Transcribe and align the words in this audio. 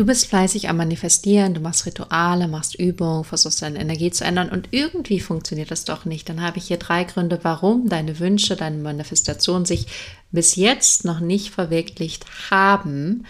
Du 0.00 0.06
bist 0.06 0.28
fleißig 0.28 0.70
am 0.70 0.78
Manifestieren, 0.78 1.52
du 1.52 1.60
machst 1.60 1.84
Rituale, 1.84 2.48
machst 2.48 2.74
Übungen, 2.74 3.22
versuchst 3.22 3.60
deine 3.60 3.78
Energie 3.78 4.10
zu 4.10 4.24
ändern 4.24 4.48
und 4.48 4.68
irgendwie 4.70 5.20
funktioniert 5.20 5.70
das 5.70 5.84
doch 5.84 6.06
nicht. 6.06 6.26
Dann 6.26 6.40
habe 6.40 6.56
ich 6.56 6.68
hier 6.68 6.78
drei 6.78 7.04
Gründe, 7.04 7.38
warum 7.42 7.86
deine 7.90 8.18
Wünsche, 8.18 8.56
deine 8.56 8.78
Manifestation 8.78 9.66
sich 9.66 9.88
bis 10.32 10.56
jetzt 10.56 11.04
noch 11.04 11.20
nicht 11.20 11.50
verwirklicht 11.50 12.24
haben. 12.50 13.26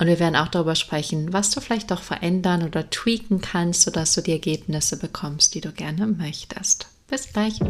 Und 0.00 0.08
wir 0.08 0.18
werden 0.18 0.34
auch 0.34 0.48
darüber 0.48 0.74
sprechen, 0.74 1.32
was 1.32 1.52
du 1.52 1.60
vielleicht 1.60 1.92
doch 1.92 2.02
verändern 2.02 2.64
oder 2.64 2.90
tweaken 2.90 3.40
kannst, 3.40 3.82
sodass 3.82 4.16
du 4.16 4.20
die 4.20 4.32
Ergebnisse 4.32 4.96
bekommst, 4.96 5.54
die 5.54 5.60
du 5.60 5.70
gerne 5.70 6.08
möchtest. 6.08 6.88
Bis 7.06 7.32
gleich. 7.32 7.60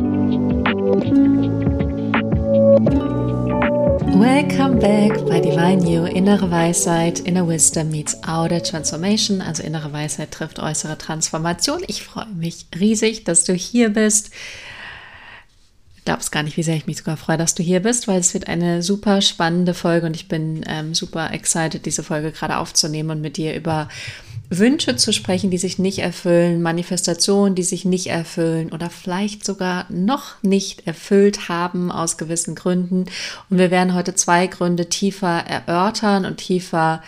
Welcome 4.25 4.80
back 4.80 5.27
bei 5.27 5.38
Divine 5.38 5.86
You, 5.86 6.07
innere 6.07 6.50
Weisheit, 6.50 7.20
Inner 7.20 7.46
Wisdom 7.46 7.90
meets 7.90 8.16
Outer 8.27 8.62
Transformation, 8.62 9.43
also 9.43 9.62
innere 9.62 9.93
Weisheit 9.93 10.31
trifft 10.31 10.58
äußere 10.58 10.96
Transformation. 10.96 11.82
Ich 11.89 12.04
freue 12.04 12.29
mich 12.29 12.64
riesig, 12.81 13.25
dass 13.25 13.45
du 13.45 13.53
hier 13.53 13.90
bist. 13.90 14.31
Ich 16.04 16.07
glaube 16.07 16.21
es 16.21 16.31
gar 16.31 16.43
nicht, 16.43 16.58
wie 16.58 16.63
sehr 16.63 16.76
ich 16.76 16.86
mich 16.86 16.99
sogar 16.99 17.17
freue, 17.17 17.39
dass 17.39 17.54
du 17.54 17.63
hier 17.63 17.81
bist, 17.81 18.08
weil 18.08 18.21
es 18.21 18.35
wird 18.35 18.46
eine 18.46 18.82
super 18.82 19.22
spannende 19.22 19.72
Folge 19.72 20.04
und 20.07 20.14
ich 20.14 20.29
bin 20.29 20.62
ähm, 20.68 20.95
super 20.95 21.32
excited, 21.32 21.86
diese 21.86 22.03
Folge 22.03 22.31
gerade 22.31 22.58
aufzunehmen 22.58 23.08
und 23.08 23.22
mit 23.22 23.39
dir 23.39 23.54
über 23.54 23.89
Wünsche 24.50 24.96
zu 24.96 25.14
sprechen, 25.14 25.50
die 25.50 25.57
sich 25.57 25.79
nicht 25.79 26.00
erfüllen, 26.00 26.61
Manifestationen, 26.61 27.54
die 27.54 27.62
sich 27.62 27.86
nicht 27.86 28.09
erfüllen 28.09 28.71
oder 28.71 28.90
vielleicht 28.90 29.46
sogar 29.46 29.86
noch 29.89 30.43
nicht 30.43 30.86
erfüllt 30.86 31.48
haben 31.48 31.90
aus 31.90 32.19
gewissen 32.19 32.55
Gründen. 32.55 33.06
Und 33.48 33.56
wir 33.56 33.70
werden 33.70 33.95
heute 33.95 34.14
zwei 34.14 34.47
Gründe 34.47 34.91
tiefer 34.91 35.47
erörtern 35.47 36.27
und 36.27 36.36
tiefer 36.36 37.03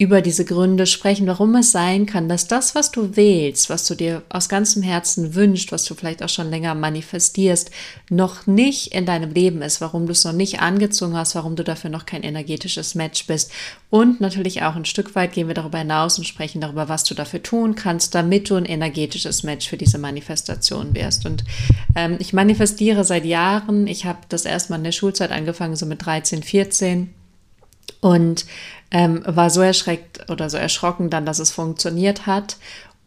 über 0.00 0.22
diese 0.22 0.46
Gründe 0.46 0.86
sprechen, 0.86 1.26
warum 1.26 1.54
es 1.56 1.72
sein 1.72 2.06
kann, 2.06 2.26
dass 2.26 2.48
das, 2.48 2.74
was 2.74 2.90
du 2.90 3.16
wählst, 3.16 3.68
was 3.68 3.86
du 3.86 3.94
dir 3.94 4.22
aus 4.30 4.48
ganzem 4.48 4.82
Herzen 4.82 5.34
wünschst, 5.34 5.72
was 5.72 5.84
du 5.84 5.94
vielleicht 5.94 6.22
auch 6.22 6.30
schon 6.30 6.48
länger 6.48 6.74
manifestierst, 6.74 7.70
noch 8.08 8.46
nicht 8.46 8.94
in 8.94 9.04
deinem 9.04 9.30
Leben 9.30 9.60
ist, 9.60 9.82
warum 9.82 10.06
du 10.06 10.12
es 10.12 10.24
noch 10.24 10.32
nicht 10.32 10.60
angezogen 10.60 11.14
hast, 11.18 11.34
warum 11.34 11.54
du 11.54 11.64
dafür 11.64 11.90
noch 11.90 12.06
kein 12.06 12.22
energetisches 12.22 12.94
Match 12.94 13.26
bist. 13.26 13.52
Und 13.90 14.22
natürlich 14.22 14.62
auch 14.62 14.74
ein 14.74 14.86
Stück 14.86 15.14
weit 15.14 15.34
gehen 15.34 15.48
wir 15.48 15.54
darüber 15.54 15.76
hinaus 15.76 16.16
und 16.16 16.24
sprechen 16.24 16.62
darüber, 16.62 16.88
was 16.88 17.04
du 17.04 17.14
dafür 17.14 17.42
tun 17.42 17.74
kannst, 17.74 18.14
damit 18.14 18.48
du 18.48 18.54
ein 18.54 18.64
energetisches 18.64 19.42
Match 19.42 19.68
für 19.68 19.76
diese 19.76 19.98
Manifestation 19.98 20.94
wirst. 20.94 21.26
Und 21.26 21.44
ähm, 21.94 22.16
ich 22.20 22.32
manifestiere 22.32 23.04
seit 23.04 23.26
Jahren. 23.26 23.86
Ich 23.86 24.06
habe 24.06 24.20
das 24.30 24.46
erstmal 24.46 24.78
in 24.78 24.84
der 24.84 24.92
Schulzeit 24.92 25.30
angefangen, 25.30 25.76
so 25.76 25.84
mit 25.84 26.06
13, 26.06 26.42
14 26.42 27.10
und 28.00 28.46
ähm, 28.90 29.22
war 29.26 29.50
so 29.50 29.60
erschreckt 29.60 30.30
oder 30.30 30.50
so 30.50 30.56
erschrocken 30.56 31.10
dann, 31.10 31.26
dass 31.26 31.38
es 31.38 31.50
funktioniert 31.50 32.26
hat 32.26 32.56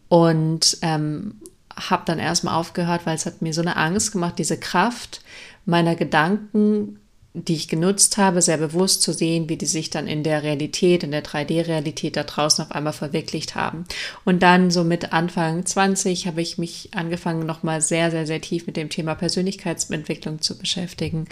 und 0.08 0.78
ähm, 0.82 1.40
habe 1.76 2.04
dann 2.06 2.18
erstmal 2.18 2.54
aufgehört, 2.54 3.04
weil 3.04 3.16
es 3.16 3.26
hat 3.26 3.42
mir 3.42 3.52
so 3.52 3.60
eine 3.60 3.76
Angst 3.76 4.12
gemacht, 4.12 4.38
diese 4.38 4.58
Kraft 4.58 5.22
meiner 5.66 5.96
Gedanken, 5.96 7.00
die 7.36 7.54
ich 7.54 7.66
genutzt 7.66 8.16
habe, 8.16 8.40
sehr 8.40 8.58
bewusst 8.58 9.02
zu 9.02 9.12
sehen, 9.12 9.48
wie 9.48 9.56
die 9.56 9.66
sich 9.66 9.90
dann 9.90 10.06
in 10.06 10.22
der 10.22 10.44
Realität, 10.44 11.02
in 11.02 11.10
der 11.10 11.24
3D-Realität 11.24 12.16
da 12.16 12.22
draußen 12.22 12.64
auf 12.64 12.70
einmal 12.70 12.92
verwirklicht 12.92 13.56
haben. 13.56 13.86
Und 14.24 14.44
dann 14.44 14.70
so 14.70 14.84
mit 14.84 15.12
Anfang 15.12 15.66
20 15.66 16.28
habe 16.28 16.40
ich 16.40 16.58
mich 16.58 16.90
angefangen, 16.94 17.44
nochmal 17.44 17.80
sehr, 17.80 18.12
sehr, 18.12 18.26
sehr 18.28 18.40
tief 18.40 18.68
mit 18.68 18.76
dem 18.76 18.88
Thema 18.88 19.16
Persönlichkeitsentwicklung 19.16 20.42
zu 20.42 20.56
beschäftigen. 20.56 21.26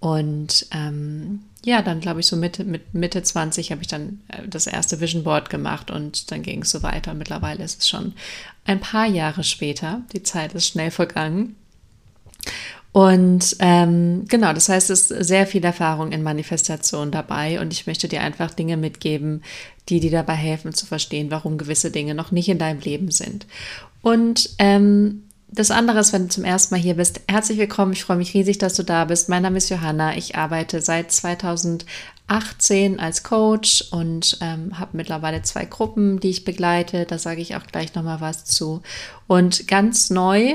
Und 0.00 0.68
ähm, 0.72 1.40
ja, 1.66 1.82
dann 1.82 1.98
glaube 1.98 2.20
ich 2.20 2.26
so 2.26 2.36
Mitte, 2.36 2.62
mit 2.62 2.94
Mitte 2.94 3.24
20 3.24 3.72
habe 3.72 3.82
ich 3.82 3.88
dann 3.88 4.20
äh, 4.28 4.46
das 4.46 4.68
erste 4.68 5.00
Vision 5.00 5.24
Board 5.24 5.50
gemacht 5.50 5.90
und 5.90 6.30
dann 6.30 6.42
ging 6.42 6.62
es 6.62 6.70
so 6.70 6.84
weiter. 6.84 7.12
Mittlerweile 7.12 7.64
ist 7.64 7.80
es 7.80 7.88
schon 7.88 8.12
ein 8.64 8.78
paar 8.78 9.06
Jahre 9.06 9.42
später. 9.42 10.02
Die 10.12 10.22
Zeit 10.22 10.54
ist 10.54 10.68
schnell 10.68 10.92
vergangen. 10.92 11.56
Und 12.92 13.56
ähm, 13.58 14.26
genau, 14.28 14.52
das 14.52 14.68
heißt, 14.68 14.90
es 14.90 15.10
ist 15.10 15.26
sehr 15.26 15.44
viel 15.44 15.64
Erfahrung 15.64 16.12
in 16.12 16.22
Manifestation 16.22 17.10
dabei 17.10 17.60
und 17.60 17.72
ich 17.72 17.88
möchte 17.88 18.06
dir 18.06 18.20
einfach 18.20 18.54
Dinge 18.54 18.76
mitgeben, 18.76 19.42
die 19.88 19.98
dir 19.98 20.12
dabei 20.12 20.34
helfen 20.34 20.72
zu 20.72 20.86
verstehen, 20.86 21.32
warum 21.32 21.58
gewisse 21.58 21.90
Dinge 21.90 22.14
noch 22.14 22.30
nicht 22.30 22.48
in 22.48 22.58
deinem 22.58 22.80
Leben 22.80 23.10
sind. 23.10 23.44
Und 24.02 24.50
ähm, 24.60 25.24
das 25.48 25.70
andere 25.70 26.00
ist, 26.00 26.12
wenn 26.12 26.24
du 26.24 26.28
zum 26.28 26.44
ersten 26.44 26.74
Mal 26.74 26.80
hier 26.80 26.96
bist, 26.96 27.20
herzlich 27.28 27.58
willkommen. 27.58 27.92
Ich 27.92 28.04
freue 28.04 28.16
mich 28.16 28.34
riesig, 28.34 28.58
dass 28.58 28.74
du 28.74 28.82
da 28.82 29.04
bist. 29.04 29.28
Mein 29.28 29.42
Name 29.42 29.58
ist 29.58 29.70
Johanna. 29.70 30.16
Ich 30.16 30.36
arbeite 30.36 30.80
seit 30.80 31.12
2018 31.12 32.98
als 32.98 33.22
Coach 33.22 33.84
und 33.92 34.38
ähm, 34.40 34.78
habe 34.78 34.96
mittlerweile 34.96 35.42
zwei 35.42 35.64
Gruppen, 35.64 36.18
die 36.18 36.30
ich 36.30 36.44
begleite. 36.44 37.04
Da 37.06 37.18
sage 37.18 37.40
ich 37.40 37.54
auch 37.54 37.66
gleich 37.66 37.94
nochmal 37.94 38.20
was 38.20 38.44
zu. 38.44 38.82
Und 39.28 39.68
ganz 39.68 40.10
neu, 40.10 40.54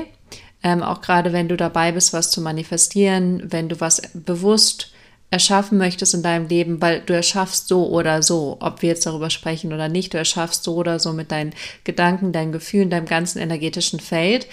ähm, 0.62 0.82
auch 0.82 1.00
gerade 1.00 1.32
wenn 1.32 1.48
du 1.48 1.56
dabei 1.56 1.92
bist, 1.92 2.12
was 2.12 2.30
zu 2.30 2.42
manifestieren, 2.42 3.42
wenn 3.50 3.70
du 3.70 3.80
was 3.80 4.02
bewusst 4.12 4.91
erschaffen 5.32 5.78
möchtest 5.78 6.12
in 6.12 6.22
deinem 6.22 6.46
Leben, 6.46 6.82
weil 6.82 7.00
du 7.00 7.14
erschaffst 7.14 7.66
so 7.66 7.88
oder 7.88 8.22
so, 8.22 8.58
ob 8.60 8.82
wir 8.82 8.90
jetzt 8.90 9.06
darüber 9.06 9.30
sprechen 9.30 9.72
oder 9.72 9.88
nicht, 9.88 10.12
du 10.12 10.18
erschaffst 10.18 10.62
so 10.62 10.74
oder 10.74 10.98
so 10.98 11.14
mit 11.14 11.32
deinen 11.32 11.54
Gedanken, 11.84 12.32
deinen 12.32 12.52
Gefühlen, 12.52 12.90
deinem 12.90 13.06
ganzen 13.06 13.38
energetischen 13.38 13.98
Feld. 13.98 14.46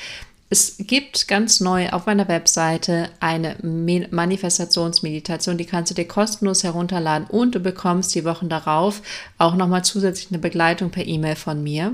Es 0.50 0.78
gibt 0.79 1.28
ganz 1.28 1.59
neu 1.59 1.90
auf 1.90 2.06
meiner 2.06 2.29
Webseite 2.29 3.09
eine 3.19 3.57
Manifestationsmeditation, 3.62 5.57
die 5.57 5.66
kannst 5.66 5.91
du 5.91 5.95
dir 5.95 6.07
kostenlos 6.07 6.63
herunterladen 6.63 7.28
und 7.28 7.56
du 7.56 7.59
bekommst 7.59 8.16
die 8.16 8.23
Wochen 8.23 8.47
darauf 8.47 9.01
auch 9.38 9.56
nochmal 9.56 9.84
zusätzlich 9.84 10.29
eine 10.31 10.40
Begleitung 10.40 10.91
per 10.91 11.06
E-Mail 11.06 11.35
von 11.35 11.61
mir. 11.61 11.94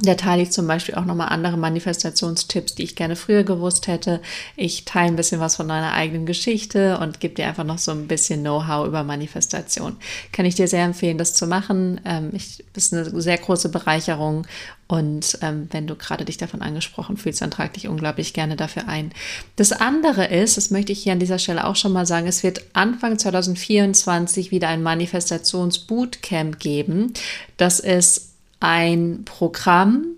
Da 0.00 0.14
teile 0.14 0.42
ich 0.42 0.52
zum 0.52 0.68
Beispiel 0.68 0.94
auch 0.94 1.04
nochmal 1.04 1.30
andere 1.30 1.56
Manifestationstipps, 1.56 2.76
die 2.76 2.84
ich 2.84 2.94
gerne 2.94 3.16
früher 3.16 3.42
gewusst 3.42 3.88
hätte. 3.88 4.20
Ich 4.54 4.84
teile 4.84 5.08
ein 5.08 5.16
bisschen 5.16 5.40
was 5.40 5.56
von 5.56 5.66
meiner 5.66 5.92
eigenen 5.92 6.24
Geschichte 6.24 6.98
und 6.98 7.18
gebe 7.18 7.34
dir 7.34 7.48
einfach 7.48 7.64
noch 7.64 7.78
so 7.78 7.90
ein 7.90 8.06
bisschen 8.06 8.42
Know-how 8.42 8.86
über 8.86 9.02
Manifestation. 9.02 9.96
Kann 10.30 10.46
ich 10.46 10.54
dir 10.54 10.68
sehr 10.68 10.84
empfehlen, 10.84 11.18
das 11.18 11.34
zu 11.34 11.48
machen. 11.48 12.00
Ähm, 12.04 12.30
ich, 12.32 12.64
ist 12.74 12.94
eine 12.94 13.20
sehr 13.20 13.38
große 13.38 13.70
Bereicherung 13.70 14.46
und 14.86 15.38
ähm, 15.42 15.68
wenn 15.72 15.88
du 15.88 15.96
gerade 15.96 16.24
dich 16.24 16.38
davon 16.38 16.62
angesprochen 16.62 17.16
fühlst, 17.16 17.42
dann 17.42 17.50
trag 17.50 17.74
dich 17.74 17.88
unglaublich 17.88 18.32
gerne 18.32 18.54
dafür 18.54 18.88
ein. 18.88 19.10
Das 19.56 19.72
andere 19.72 20.26
ist, 20.26 20.56
das 20.56 20.70
möchte 20.70 20.92
ich 20.92 21.02
hier 21.02 21.12
an 21.12 21.18
dieser 21.18 21.40
Stelle 21.40 21.66
auch 21.66 21.76
schon 21.76 21.92
mal 21.92 22.06
sagen, 22.06 22.28
es 22.28 22.44
wird 22.44 22.62
Anfang 22.72 23.18
2024 23.18 24.52
wieder 24.52 24.68
ein 24.68 24.82
Manifestationsbootcamp 24.82 26.60
geben. 26.60 27.12
Das 27.56 27.80
ist 27.80 28.27
ein 28.60 29.22
Programm, 29.24 30.16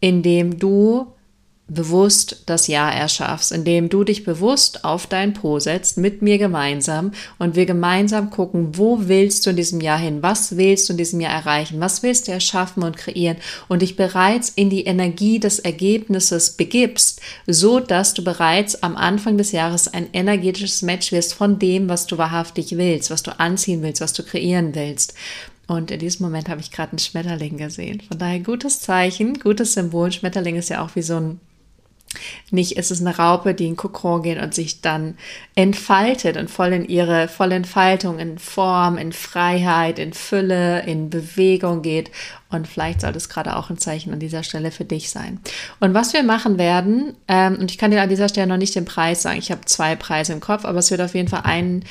in 0.00 0.22
dem 0.22 0.58
du 0.58 1.14
bewusst 1.66 2.42
das 2.44 2.66
Ja 2.66 2.90
erschaffst, 2.90 3.50
indem 3.50 3.88
du 3.88 4.04
dich 4.04 4.24
bewusst 4.24 4.84
auf 4.84 5.06
dein 5.06 5.32
Po 5.32 5.58
setzt 5.58 5.96
mit 5.96 6.20
mir 6.20 6.36
gemeinsam. 6.36 7.12
Und 7.38 7.56
wir 7.56 7.64
gemeinsam 7.64 8.28
gucken, 8.28 8.76
wo 8.76 9.08
willst 9.08 9.46
du 9.46 9.50
in 9.50 9.56
diesem 9.56 9.80
Jahr 9.80 9.98
hin, 9.98 10.22
was 10.22 10.58
willst 10.58 10.88
du 10.88 10.92
in 10.92 10.98
diesem 10.98 11.20
Jahr 11.20 11.32
erreichen, 11.32 11.80
was 11.80 12.02
willst 12.02 12.28
du 12.28 12.32
erschaffen 12.32 12.82
und 12.82 12.98
kreieren? 12.98 13.38
Und 13.68 13.80
dich 13.80 13.96
bereits 13.96 14.50
in 14.50 14.68
die 14.68 14.84
Energie 14.84 15.40
des 15.40 15.58
Ergebnisses 15.58 16.50
begibst, 16.50 17.22
so 17.46 17.80
dass 17.80 18.12
du 18.12 18.22
bereits 18.22 18.82
am 18.82 18.94
Anfang 18.94 19.38
des 19.38 19.52
Jahres 19.52 19.88
ein 19.88 20.08
energetisches 20.12 20.82
Match 20.82 21.12
wirst 21.12 21.32
von 21.32 21.58
dem, 21.58 21.88
was 21.88 22.06
du 22.06 22.18
wahrhaftig 22.18 22.76
willst, 22.76 23.10
was 23.10 23.22
du 23.22 23.38
anziehen 23.40 23.82
willst, 23.82 24.02
was 24.02 24.12
du 24.12 24.22
kreieren 24.22 24.74
willst. 24.74 25.14
Und 25.66 25.90
in 25.90 25.98
diesem 25.98 26.26
Moment 26.26 26.48
habe 26.48 26.60
ich 26.60 26.70
gerade 26.70 26.92
einen 26.92 26.98
Schmetterling 26.98 27.56
gesehen. 27.56 28.00
Von 28.00 28.18
daher 28.18 28.40
gutes 28.40 28.80
Zeichen, 28.80 29.40
gutes 29.40 29.74
Symbol. 29.74 30.12
Schmetterling 30.12 30.56
ist 30.56 30.68
ja 30.68 30.84
auch 30.84 30.94
wie 30.94 31.02
so 31.02 31.16
ein, 31.16 31.40
nicht 32.50 32.76
ist 32.76 32.90
es 32.90 33.00
eine 33.00 33.16
Raupe, 33.16 33.54
die 33.54 33.66
in 33.66 33.76
Kokon 33.76 34.22
geht 34.22 34.40
und 34.40 34.54
sich 34.54 34.82
dann 34.82 35.16
entfaltet 35.54 36.36
und 36.36 36.50
voll 36.50 36.72
in 36.72 36.84
ihre 36.84 37.28
volle 37.28 37.56
Entfaltung, 37.56 38.18
in 38.18 38.38
Form, 38.38 38.98
in 38.98 39.12
Freiheit, 39.12 39.98
in 39.98 40.12
Fülle, 40.12 40.84
in 40.84 41.10
Bewegung 41.10 41.82
geht. 41.82 42.10
Und 42.50 42.68
vielleicht 42.68 43.00
soll 43.00 43.12
das 43.12 43.28
gerade 43.28 43.56
auch 43.56 43.70
ein 43.70 43.78
Zeichen 43.78 44.12
an 44.12 44.20
dieser 44.20 44.44
Stelle 44.44 44.70
für 44.70 44.84
dich 44.84 45.10
sein. 45.10 45.40
Und 45.80 45.94
was 45.94 46.12
wir 46.12 46.22
machen 46.22 46.58
werden, 46.58 47.16
ähm, 47.26 47.56
und 47.56 47.70
ich 47.70 47.78
kann 47.78 47.90
dir 47.90 48.02
an 48.02 48.08
dieser 48.08 48.28
Stelle 48.28 48.46
noch 48.46 48.58
nicht 48.58 48.76
den 48.76 48.84
Preis 48.84 49.22
sagen, 49.22 49.38
ich 49.38 49.50
habe 49.50 49.64
zwei 49.64 49.96
Preise 49.96 50.34
im 50.34 50.40
Kopf, 50.40 50.64
aber 50.64 50.78
es 50.78 50.90
wird 50.90 51.00
auf 51.00 51.14
jeden 51.14 51.28
Fall 51.28 51.42
einen 51.42 51.84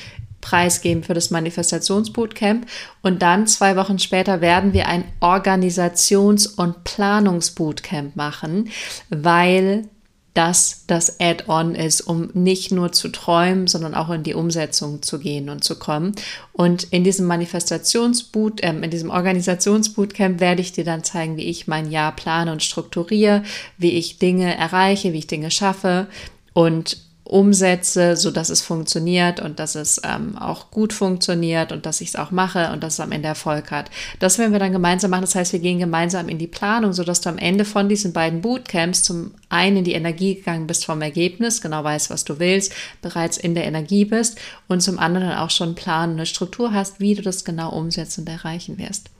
Preis 0.44 0.82
geben 0.82 1.02
für 1.02 1.14
das 1.14 1.30
Manifestationsbootcamp. 1.30 2.66
Und 3.02 3.22
dann 3.22 3.46
zwei 3.46 3.76
Wochen 3.76 3.98
später 3.98 4.42
werden 4.42 4.74
wir 4.74 4.86
ein 4.86 5.04
Organisations- 5.20 6.46
und 6.46 6.84
Planungsbootcamp 6.84 8.14
machen, 8.14 8.68
weil 9.08 9.88
das 10.34 10.84
das 10.86 11.20
Add-on 11.20 11.76
ist, 11.76 12.02
um 12.02 12.28
nicht 12.34 12.72
nur 12.72 12.92
zu 12.92 13.08
träumen, 13.08 13.68
sondern 13.68 13.94
auch 13.94 14.10
in 14.10 14.24
die 14.24 14.34
Umsetzung 14.34 15.00
zu 15.00 15.18
gehen 15.18 15.48
und 15.48 15.64
zu 15.64 15.78
kommen. 15.78 16.12
Und 16.52 16.82
in 16.92 17.04
diesem 17.04 17.26
Manifestationsboot, 17.26 18.60
äh, 18.60 18.70
in 18.70 18.90
diesem 18.90 19.10
Organisationsbootcamp 19.10 20.40
werde 20.40 20.60
ich 20.60 20.72
dir 20.72 20.84
dann 20.84 21.04
zeigen, 21.04 21.36
wie 21.36 21.44
ich 21.44 21.68
mein 21.68 21.90
Jahr 21.90 22.14
plane 22.14 22.52
und 22.52 22.62
strukturiere, 22.62 23.44
wie 23.78 23.92
ich 23.92 24.18
Dinge 24.18 24.56
erreiche, 24.56 25.12
wie 25.12 25.18
ich 25.18 25.26
Dinge 25.28 25.52
schaffe 25.52 26.08
und 26.52 26.98
umsetze, 27.34 28.16
so 28.16 28.30
dass 28.30 28.48
es 28.48 28.62
funktioniert 28.62 29.40
und 29.40 29.58
dass 29.58 29.74
es 29.74 30.00
ähm, 30.04 30.38
auch 30.38 30.70
gut 30.70 30.92
funktioniert 30.92 31.72
und 31.72 31.84
dass 31.84 32.00
ich 32.00 32.10
es 32.10 32.16
auch 32.16 32.30
mache 32.30 32.70
und 32.70 32.84
dass 32.84 32.94
es 32.94 33.00
am 33.00 33.10
Ende 33.10 33.26
Erfolg 33.26 33.72
hat. 33.72 33.90
Das 34.20 34.38
werden 34.38 34.52
wir 34.52 34.60
dann 34.60 34.70
gemeinsam 34.70 35.10
machen. 35.10 35.22
Das 35.22 35.34
heißt, 35.34 35.52
wir 35.52 35.58
gehen 35.58 35.80
gemeinsam 35.80 36.28
in 36.28 36.38
die 36.38 36.46
Planung, 36.46 36.92
so 36.92 37.02
dass 37.02 37.22
du 37.22 37.30
am 37.30 37.38
Ende 37.38 37.64
von 37.64 37.88
diesen 37.88 38.12
beiden 38.12 38.40
Bootcamps 38.40 39.02
zum 39.02 39.32
einen 39.48 39.78
in 39.78 39.84
die 39.84 39.94
Energie 39.94 40.36
gegangen 40.36 40.68
bist 40.68 40.84
vom 40.84 41.02
Ergebnis, 41.02 41.60
genau 41.60 41.82
weißt, 41.82 42.08
was 42.08 42.24
du 42.24 42.38
willst, 42.38 42.72
bereits 43.02 43.36
in 43.36 43.56
der 43.56 43.64
Energie 43.64 44.04
bist 44.04 44.38
und 44.68 44.80
zum 44.80 45.00
anderen 45.00 45.32
auch 45.32 45.50
schon 45.50 45.74
einen 45.86 46.12
eine 46.12 46.26
Struktur 46.26 46.72
hast, 46.72 47.00
wie 47.00 47.16
du 47.16 47.22
das 47.22 47.44
genau 47.44 47.70
umsetzen 47.70 48.20
und 48.20 48.28
erreichen 48.28 48.78
wirst. 48.78 49.10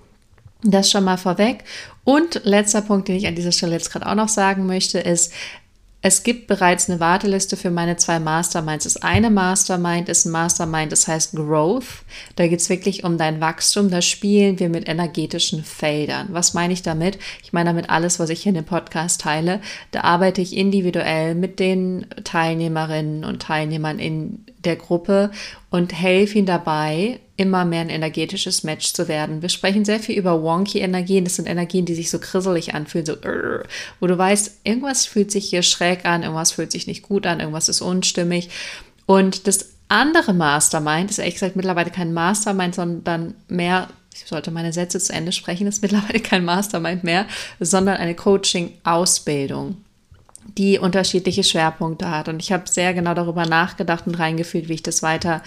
Das 0.63 0.89
schon 0.89 1.03
mal 1.03 1.19
vorweg. 1.19 1.65
Und 2.05 2.43
letzter 2.45 2.81
Punkt, 2.81 3.09
den 3.09 3.17
ich 3.17 3.27
an 3.27 3.35
dieser 3.35 3.53
Stelle 3.53 3.73
jetzt 3.73 3.91
gerade 3.91 4.07
auch 4.07 4.15
noch 4.15 4.29
sagen 4.29 4.67
möchte, 4.67 5.01
ist, 5.01 5.33
es 6.07 6.23
gibt 6.23 6.49
bereits 6.49 6.91
eine 6.91 7.01
Warteliste 7.01 7.57
für 7.57 7.71
meine 7.71 7.97
zwei 7.97 8.19
Masterminds. 8.19 8.85
Das 8.85 8.99
eine 8.99 9.31
Mastermind 9.31 10.11
ist 10.11 10.27
ein 10.27 10.33
Mastermind, 10.33 10.93
das 10.93 11.09
heißt 11.09 11.33
Growth. 11.35 12.05
Da 12.37 12.47
geht 12.47 12.61
es 12.61 12.69
wirklich 12.69 13.05
um 13.05 13.17
dein 13.17 13.41
Wachstum. 13.41 13.89
Da 13.89 14.03
spielen 14.03 14.59
wir 14.59 14.69
mit 14.69 14.87
energetischen 14.87 15.65
Feldern. 15.65 16.29
Was 16.31 16.53
meine 16.53 16.75
ich 16.75 16.83
damit? 16.83 17.19
Ich 17.43 17.55
meine 17.55 17.71
damit 17.71 17.89
alles, 17.89 18.21
was 18.21 18.29
ich 18.29 18.43
hier 18.43 18.51
in 18.51 18.57
dem 18.57 18.67
Podcast 18.67 19.23
teile. 19.23 19.63
Da 19.93 20.03
arbeite 20.03 20.43
ich 20.43 20.55
individuell 20.55 21.35
mit 21.35 21.59
den 21.59 22.05
Teilnehmerinnen 22.23 23.25
und 23.25 23.41
Teilnehmern 23.41 23.99
in 23.99 24.45
der 24.63 24.77
Gruppe 24.77 25.31
und 25.71 25.99
helfe 25.99 26.37
ihnen 26.37 26.47
dabei, 26.47 27.19
immer 27.37 27.65
mehr 27.65 27.81
ein 27.81 27.91
energetisches 27.91 28.63
Match 28.63 28.93
zu 28.93 29.09
werden. 29.09 29.43
Wir 29.43 29.49
sprechen 29.49 29.85
sehr 29.85 30.01
viel 30.01 30.17
über 30.17 30.43
wonky 30.43 30.81
Energien. 30.81 31.25
Das 31.25 31.37
sind 31.37 31.49
Energien, 31.49 31.85
die 31.85 31.95
sich 31.95 32.11
so 32.11 32.19
krisselig 32.19 32.75
anfühlen, 32.75 33.07
so, 33.07 33.17
wo 34.01 34.07
du 34.07 34.17
weißt, 34.17 34.61
irgendwas 34.65 35.07
fühlt 35.07 35.31
sich 35.33 35.49
hier 35.49 35.63
schräg 35.63 36.05
an, 36.05 36.23
irgendwas 36.23 36.53
fühlt 36.53 36.71
sich 36.71 36.87
nicht 36.87 37.03
gut 37.03 37.27
an, 37.27 37.41
irgendwas 37.41 37.69
ist 37.69 37.81
unstimmig. 37.81 38.51
Und 39.07 39.47
das 39.47 39.71
andere 39.89 40.33
Mastermind 40.33 41.11
ist 41.11 41.19
ehrlich 41.19 41.35
gesagt 41.35 41.57
mittlerweile 41.57 41.91
kein 41.91 42.13
Mastermind, 42.13 42.75
sondern 42.75 43.35
mehr 43.49 43.89
ich 44.15 44.27
sollte 44.27 44.53
meine 44.53 44.73
Sätze 44.73 45.01
zu 45.01 45.13
Ende 45.13 45.33
sprechen, 45.33 45.67
ist 45.67 45.83
mittlerweile 45.83 46.21
kein 46.21 46.45
Mastermind 46.45 47.03
mehr, 47.03 47.27
sondern 47.59 47.97
eine 47.97 48.15
Coaching-Ausbildung 48.15 49.84
die 50.57 50.79
unterschiedliche 50.79 51.43
Schwerpunkte 51.43 52.11
hat. 52.11 52.29
Und 52.29 52.41
ich 52.41 52.53
habe 52.53 52.69
sehr 52.69 52.95
genau 52.95 53.15
darüber 53.15 53.47
nachgedacht 53.47 54.07
und 54.07 54.17
reingefühlt, 54.17 54.69
wie 54.69 54.75
ich 54.75 54.83
das 54.83 55.03
weiter 55.03 55.43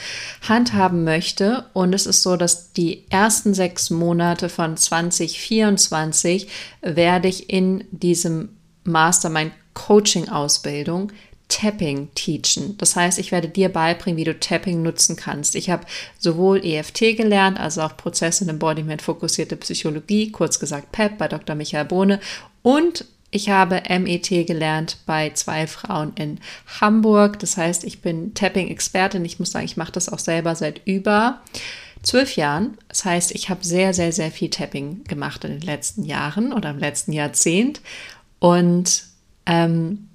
handhaben 0.48 1.04
möchte. 1.04 1.66
Und 1.74 1.94
es 1.94 2.06
ist 2.06 2.24
so, 2.24 2.36
dass 2.36 2.74
die 2.74 3.06
ersten 3.10 3.54
sechs 3.54 3.90
Monate 3.90 4.50
von 4.50 4.76
2024 4.78 6.48
werde 6.82 7.28
ich 7.28 7.50
in 7.50 7.86
diesem 7.92 8.50
Mastermind 8.84 9.52
Coaching 9.74 10.30
Ausbildung 10.30 11.12
Tapping 11.50 12.10
teachen. 12.14 12.78
Das 12.78 12.96
heißt, 12.96 13.20
ich 13.20 13.32
werde 13.32 13.48
dir 13.48 13.70
beibringen, 13.70 14.18
wie 14.18 14.26
du 14.26 14.38
Tapping 14.38 14.82
nutzen 14.82 15.16
kannst. 15.16 15.56
Ich 15.56 15.70
habe 15.70 15.86
sowohl 16.18 16.64
EFT 16.64 17.16
gelernt, 17.16 17.60
also 17.60 17.82
auch 17.82 17.96
Prozess- 17.96 18.42
und 18.42 18.50
Embodiment-fokussierte 18.50 19.56
Psychologie, 19.56 20.32
kurz 20.32 20.60
gesagt 20.60 20.92
PEP 20.92 21.18
bei 21.18 21.28
Dr. 21.28 21.56
Michael 21.56 21.86
Bohne 21.86 22.20
und 22.64 23.06
ich 23.30 23.50
habe 23.50 23.84
MET 23.90 24.30
gelernt 24.48 24.98
bei 25.06 25.32
zwei 25.32 25.68
Frauen 25.68 26.14
in 26.16 26.40
Hamburg. 26.80 27.40
Das 27.40 27.58
heißt, 27.58 27.84
ich 27.84 28.02
bin 28.02 28.34
Tapping-Expertin. 28.34 29.26
Ich 29.26 29.40
muss 29.40 29.52
sagen, 29.52 29.66
ich 29.66 29.78
mache 29.78 29.92
das 29.92 30.10
auch 30.10 30.20
selber 30.20 30.56
seit 30.56 30.82
über 30.86 31.42
zwölf 32.04 32.36
Jahren. 32.38 32.78
Das 32.88 33.04
heißt, 33.04 33.32
ich 33.32 33.50
habe 33.50 33.66
sehr, 33.66 33.94
sehr, 33.94 34.14
sehr 34.14 34.32
viel 34.32 34.50
Tapping 34.50 35.04
gemacht 35.04 35.44
in 35.44 35.52
den 35.52 35.62
letzten 35.62 36.06
Jahren 36.06 36.54
oder 36.54 36.70
im 36.70 36.80
letzten 36.80 37.12
Jahrzehnt. 37.12 37.82
Und 38.40 39.04
ähm, 39.46 40.08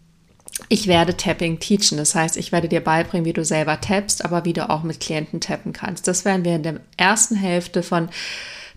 ich 0.68 0.86
werde 0.86 1.16
Tapping 1.16 1.58
teachen. 1.58 1.98
Das 1.98 2.14
heißt, 2.14 2.38
ich 2.38 2.50
werde 2.50 2.68
dir 2.68 2.80
beibringen, 2.80 3.26
wie 3.26 3.32
du 3.34 3.44
selber 3.44 3.80
tappst, 3.80 4.24
aber 4.24 4.46
wie 4.46 4.52
du 4.54 4.68
auch 4.70 4.84
mit 4.84 5.00
Klienten 5.00 5.40
tappen 5.40 5.72
kannst. 5.74 6.08
Das 6.08 6.24
werden 6.24 6.44
wir 6.44 6.56
in 6.56 6.62
der 6.62 6.80
ersten 6.96 7.36
Hälfte 7.36 7.82
von 7.82 8.08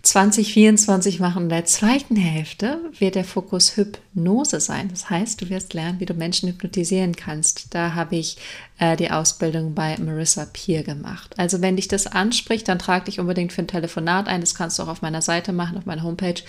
2024 0.05 1.19
machen. 1.19 1.43
In 1.43 1.49
der 1.49 1.65
zweiten 1.65 2.15
Hälfte 2.15 2.79
wird 2.99 3.15
der 3.15 3.25
Fokus 3.25 3.75
Hypnose 3.75 4.59
sein. 4.59 4.87
Das 4.89 5.09
heißt, 5.09 5.41
du 5.41 5.49
wirst 5.49 5.73
lernen, 5.73 5.99
wie 5.99 6.05
du 6.05 6.13
Menschen 6.13 6.47
hypnotisieren 6.47 7.15
kannst. 7.15 7.73
Da 7.73 7.95
habe 7.95 8.15
ich 8.15 8.37
äh, 8.77 8.95
die 8.95 9.09
Ausbildung 9.09 9.73
bei 9.73 9.97
Marissa 9.97 10.45
Peer 10.45 10.83
gemacht. 10.83 11.33
Also 11.37 11.61
wenn 11.61 11.75
dich 11.75 11.87
das 11.87 12.05
anspricht, 12.05 12.67
dann 12.67 12.77
trag 12.77 13.05
dich 13.05 13.19
unbedingt 13.19 13.51
für 13.51 13.63
ein 13.63 13.67
Telefonat 13.67 14.27
ein. 14.27 14.41
Das 14.41 14.53
kannst 14.53 14.77
du 14.77 14.83
auch 14.83 14.89
auf 14.89 15.01
meiner 15.01 15.23
Seite 15.23 15.53
machen, 15.53 15.77
auf 15.77 15.85
meiner 15.85 16.03
Homepage, 16.03 16.41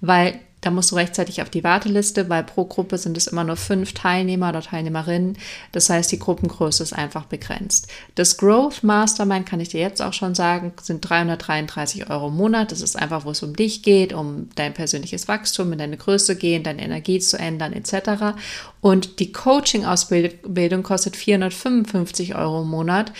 weil 0.00 0.38
da 0.60 0.70
musst 0.70 0.90
du 0.90 0.96
rechtzeitig 0.96 1.40
auf 1.40 1.48
die 1.48 1.64
Warteliste, 1.64 2.28
weil 2.28 2.44
pro 2.44 2.64
Gruppe 2.64 2.98
sind 2.98 3.16
es 3.16 3.26
immer 3.26 3.44
nur 3.44 3.56
fünf 3.56 3.94
Teilnehmer 3.94 4.50
oder 4.50 4.60
Teilnehmerinnen. 4.60 5.38
Das 5.72 5.88
heißt, 5.88 6.12
die 6.12 6.18
Gruppengröße 6.18 6.82
ist 6.82 6.92
einfach 6.92 7.24
begrenzt. 7.24 7.88
Das 8.14 8.36
Growth 8.36 8.82
Mastermind, 8.82 9.46
kann 9.46 9.60
ich 9.60 9.70
dir 9.70 9.80
jetzt 9.80 10.02
auch 10.02 10.12
schon 10.12 10.34
sagen, 10.34 10.72
sind 10.82 11.00
333 11.08 12.10
Euro 12.10 12.28
im 12.28 12.36
Monat. 12.36 12.72
Das 12.72 12.82
ist 12.82 12.96
einfach, 12.96 13.24
wo 13.24 13.30
es 13.30 13.42
um 13.42 13.56
dich 13.56 13.82
geht, 13.82 14.12
um 14.12 14.50
dein 14.54 14.74
persönliches 14.74 15.28
Wachstum, 15.28 15.72
in 15.72 15.78
deine 15.78 15.96
Größe 15.96 16.36
gehen, 16.36 16.62
deine 16.62 16.82
Energie 16.82 17.20
zu 17.20 17.38
ändern 17.38 17.72
etc. 17.72 18.36
Und 18.80 19.18
die 19.18 19.32
Coaching-Ausbildung 19.32 20.82
kostet 20.82 21.16
455 21.16 22.34
Euro 22.34 22.62
im 22.62 22.68
Monat. 22.68 23.12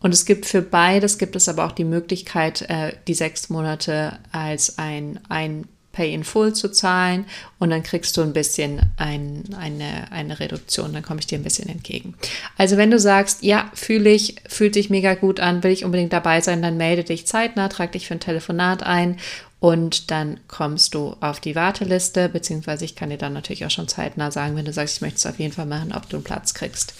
Und 0.00 0.14
es 0.14 0.24
gibt 0.24 0.46
für 0.46 0.62
beides, 0.62 1.18
gibt 1.18 1.34
es 1.34 1.48
aber 1.48 1.64
auch 1.66 1.72
die 1.72 1.84
Möglichkeit, 1.84 2.62
äh, 2.62 2.92
die 3.08 3.14
sechs 3.14 3.48
Monate 3.50 4.18
als 4.30 4.78
ein, 4.78 5.18
ein 5.28 5.66
Pay 5.98 6.14
in 6.14 6.22
Full 6.22 6.54
zu 6.54 6.70
zahlen 6.70 7.24
und 7.58 7.70
dann 7.70 7.82
kriegst 7.82 8.16
du 8.16 8.22
ein 8.22 8.32
bisschen 8.32 8.82
ein, 8.98 9.42
eine, 9.58 10.12
eine 10.12 10.38
Reduktion, 10.38 10.92
dann 10.92 11.02
komme 11.02 11.18
ich 11.18 11.26
dir 11.26 11.38
ein 11.38 11.42
bisschen 11.42 11.68
entgegen. 11.68 12.14
Also 12.56 12.76
wenn 12.76 12.92
du 12.92 13.00
sagst, 13.00 13.42
ja, 13.42 13.68
fühle 13.74 14.10
ich, 14.10 14.36
fühlt 14.46 14.74
sich 14.74 14.90
mega 14.90 15.14
gut 15.14 15.40
an, 15.40 15.64
will 15.64 15.72
ich 15.72 15.84
unbedingt 15.84 16.12
dabei 16.12 16.40
sein, 16.40 16.62
dann 16.62 16.76
melde 16.76 17.02
dich 17.02 17.26
zeitnah, 17.26 17.68
trag 17.68 17.90
dich 17.90 18.06
für 18.06 18.14
ein 18.14 18.20
Telefonat 18.20 18.84
ein 18.84 19.16
und 19.58 20.12
dann 20.12 20.38
kommst 20.46 20.94
du 20.94 21.16
auf 21.18 21.40
die 21.40 21.56
Warteliste, 21.56 22.28
beziehungsweise 22.28 22.84
ich 22.84 22.94
kann 22.94 23.10
dir 23.10 23.18
dann 23.18 23.32
natürlich 23.32 23.66
auch 23.66 23.70
schon 23.70 23.88
zeitnah 23.88 24.30
sagen, 24.30 24.54
wenn 24.54 24.66
du 24.66 24.72
sagst, 24.72 24.96
ich 24.96 25.02
möchte 25.02 25.16
es 25.16 25.26
auf 25.26 25.40
jeden 25.40 25.52
Fall 25.52 25.66
machen, 25.66 25.92
ob 25.92 26.08
du 26.08 26.18
einen 26.18 26.24
Platz 26.24 26.54
kriegst. 26.54 26.94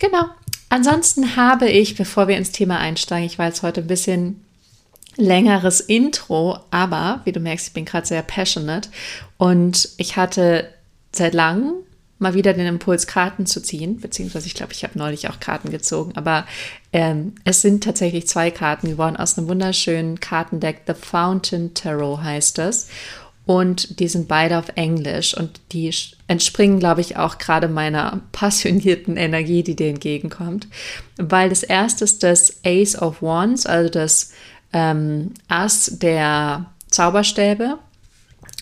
Genau. 0.00 0.24
Ansonsten 0.68 1.36
habe 1.36 1.68
ich, 1.68 1.96
bevor 1.96 2.26
wir 2.26 2.36
ins 2.36 2.50
Thema 2.50 2.78
einsteigen, 2.78 3.26
ich 3.26 3.38
war 3.38 3.46
jetzt 3.46 3.62
heute 3.62 3.82
ein 3.82 3.86
bisschen 3.86 4.42
längeres 5.16 5.80
Intro, 5.80 6.58
aber 6.70 7.20
wie 7.24 7.32
du 7.32 7.40
merkst, 7.40 7.68
ich 7.68 7.74
bin 7.74 7.84
gerade 7.84 8.06
sehr 8.06 8.22
passionate 8.22 8.88
und 9.36 9.90
ich 9.96 10.16
hatte 10.16 10.68
seit 11.12 11.34
langem 11.34 11.74
mal 12.22 12.34
wieder 12.34 12.54
den 12.54 12.66
Impuls, 12.66 13.06
Karten 13.06 13.46
zu 13.46 13.60
ziehen, 13.60 14.00
beziehungsweise 14.00 14.46
ich 14.46 14.54
glaube, 14.54 14.72
ich 14.72 14.84
habe 14.84 14.96
neulich 14.98 15.28
auch 15.28 15.40
Karten 15.40 15.70
gezogen, 15.70 16.12
aber 16.14 16.46
ähm, 16.92 17.34
es 17.44 17.60
sind 17.60 17.84
tatsächlich 17.84 18.28
zwei 18.28 18.50
Karten 18.50 18.88
geworden 18.88 19.16
aus 19.16 19.36
einem 19.36 19.48
wunderschönen 19.48 20.20
Kartendeck. 20.20 20.82
The 20.86 20.94
Fountain 20.94 21.74
Tarot 21.74 22.22
heißt 22.22 22.58
das. 22.58 22.88
Und 23.44 23.98
die 23.98 24.06
sind 24.06 24.28
beide 24.28 24.56
auf 24.56 24.68
Englisch 24.76 25.36
und 25.36 25.60
die 25.72 25.92
entspringen, 26.28 26.78
glaube 26.78 27.00
ich, 27.00 27.16
auch 27.16 27.38
gerade 27.38 27.66
meiner 27.66 28.20
passionierten 28.30 29.16
Energie, 29.16 29.64
die 29.64 29.74
dir 29.74 29.88
entgegenkommt. 29.88 30.68
Weil 31.16 31.48
das 31.48 31.64
erste 31.64 32.04
ist 32.04 32.22
das 32.22 32.60
Ace 32.64 32.94
of 32.94 33.20
Wands, 33.20 33.66
also 33.66 33.90
das 33.90 34.30
ähm, 34.72 35.32
Ass 35.48 35.98
der 36.00 36.66
Zauberstäbe. 36.88 37.78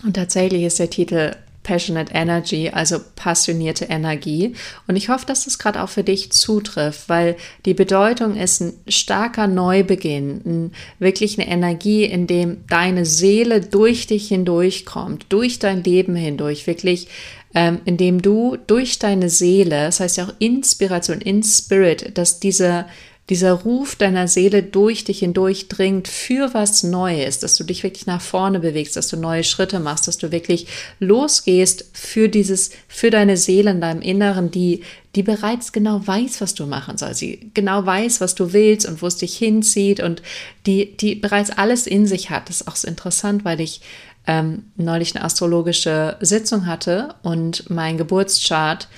Und 0.05 0.15
tatsächlich 0.15 0.63
ist 0.63 0.79
der 0.79 0.91
Titel 0.91 1.35
Passionate 1.63 2.13
Energy, 2.15 2.71
also 2.71 2.99
passionierte 3.17 3.85
Energie. 3.85 4.55
Und 4.89 4.97
ich 4.97 5.11
hoffe, 5.11 5.27
dass 5.27 5.45
das 5.45 5.59
gerade 5.59 5.83
auch 5.83 5.91
für 5.91 6.03
dich 6.03 6.33
zutrifft, 6.33 7.09
weil 7.09 7.37
die 7.67 7.75
Bedeutung 7.75 8.35
ist 8.35 8.61
ein 8.61 8.73
starker 8.89 9.47
Neubeginn, 9.47 10.41
ein, 10.47 10.73
wirklich 10.99 11.39
eine 11.39 11.51
Energie, 11.51 12.05
in 12.05 12.27
dem 12.27 12.67
deine 12.67 13.05
Seele 13.05 13.61
durch 13.61 14.07
dich 14.07 14.29
hindurchkommt, 14.29 15.27
durch 15.29 15.59
dein 15.59 15.85
Leben 15.85 16.17
hindurch, 16.17 16.67
wirklich 16.67 17.09
ähm, 17.55 17.81
indem 17.85 18.23
du 18.23 18.57
durch 18.67 18.99
deine 18.99 19.29
Seele, 19.29 19.85
das 19.85 20.01
heißt 20.01 20.17
ja 20.17 20.25
auch 20.25 20.35
Inspiration, 20.39 21.21
in 21.21 21.43
Spirit, 21.43 22.17
dass 22.17 22.41
diese 22.41 22.87
dieser 23.31 23.53
Ruf 23.53 23.95
deiner 23.95 24.27
Seele 24.27 24.63
durch 24.65 25.05
dich 25.05 25.21
hindurch 25.21 25.69
dringt 25.69 26.09
für 26.09 26.53
was 26.53 26.83
Neues, 26.83 27.39
dass 27.39 27.55
du 27.55 27.63
dich 27.63 27.85
wirklich 27.85 28.07
nach 28.07 28.21
vorne 28.21 28.59
bewegst, 28.59 28.97
dass 28.97 29.07
du 29.07 29.17
neue 29.17 29.45
Schritte 29.45 29.79
machst, 29.79 30.09
dass 30.09 30.19
du 30.19 30.33
wirklich 30.33 30.67
losgehst 30.99 31.85
für 31.93 32.29
dieses, 32.29 32.71
für 32.89 33.11
deine 33.11 33.37
Seele 33.37 33.71
in 33.71 33.81
deinem 33.81 34.03
Inneren, 34.03 34.51
die, 34.51 34.83
die 35.15 35.23
bereits 35.23 35.73
genau 35.73 36.05
weiß, 36.05 36.41
was 36.41 36.55
du 36.55 36.67
machen 36.67 36.99
sollst, 36.99 37.21
sie 37.21 37.53
genau 37.55 37.87
weiß, 37.87 38.21
was 38.21 38.35
du 38.35 38.53
willst 38.53 38.87
und 38.87 39.01
wo 39.01 39.07
es 39.07 39.17
dich 39.17 39.39
hinzieht 39.39 40.01
und 40.01 40.23
die, 40.67 40.97
die 40.97 41.15
bereits 41.15 41.51
alles 41.51 41.87
in 41.87 42.07
sich 42.07 42.31
hat. 42.31 42.49
Das 42.49 42.63
ist 42.63 42.69
auch 42.69 42.77
so 42.77 42.89
interessant, 42.89 43.45
weil 43.45 43.61
ich 43.61 43.81
ähm, 44.27 44.65
neulich 44.77 45.15
eine 45.15 45.25
astrologische 45.25 46.17
Sitzung 46.21 46.67
hatte 46.67 47.15
und 47.23 47.71
mein 47.71 47.97
Geburtschart 47.97 48.89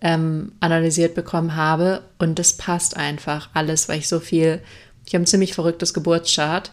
ähm, 0.00 0.52
analysiert 0.60 1.14
bekommen 1.14 1.56
habe. 1.56 2.02
Und 2.18 2.38
das 2.38 2.52
passt 2.54 2.96
einfach 2.96 3.50
alles, 3.54 3.88
weil 3.88 3.98
ich 3.98 4.08
so 4.08 4.20
viel, 4.20 4.60
ich 5.06 5.14
habe 5.14 5.24
ein 5.24 5.26
ziemlich 5.26 5.54
verrücktes 5.54 5.94
Geburtschart. 5.94 6.70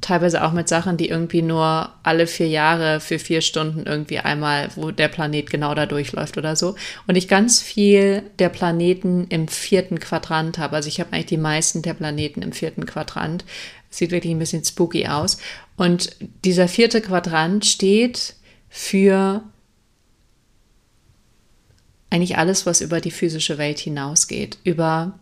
teilweise 0.00 0.44
auch 0.44 0.52
mit 0.52 0.68
Sachen, 0.68 0.96
die 0.96 1.08
irgendwie 1.08 1.42
nur 1.42 1.92
alle 2.02 2.26
vier 2.26 2.48
Jahre 2.48 3.00
für 3.00 3.18
vier 3.18 3.40
Stunden 3.40 3.84
irgendwie 3.86 4.18
einmal, 4.18 4.68
wo 4.76 4.90
der 4.90 5.08
Planet 5.08 5.50
genau 5.50 5.74
da 5.74 5.86
durchläuft 5.86 6.38
oder 6.38 6.56
so. 6.56 6.76
Und 7.06 7.16
ich 7.16 7.28
ganz 7.28 7.60
viel 7.60 8.22
der 8.38 8.48
Planeten 8.48 9.26
im 9.28 9.48
vierten 9.48 9.98
Quadrant 9.98 10.58
habe. 10.58 10.76
Also 10.76 10.88
ich 10.88 11.00
habe 11.00 11.12
eigentlich 11.12 11.26
die 11.26 11.36
meisten 11.36 11.82
der 11.82 11.94
Planeten 11.94 12.42
im 12.42 12.52
vierten 12.52 12.86
Quadrant. 12.86 13.44
Sieht 13.90 14.10
wirklich 14.10 14.32
ein 14.32 14.38
bisschen 14.38 14.64
spooky 14.64 15.06
aus. 15.08 15.38
Und 15.76 16.10
dieser 16.44 16.68
vierte 16.68 17.00
Quadrant 17.00 17.64
steht 17.64 18.34
für 18.68 19.42
eigentlich 22.10 22.38
alles, 22.38 22.66
was 22.66 22.80
über 22.80 23.00
die 23.00 23.10
physische 23.10 23.58
Welt 23.58 23.78
hinausgeht, 23.78 24.58
über 24.64 25.18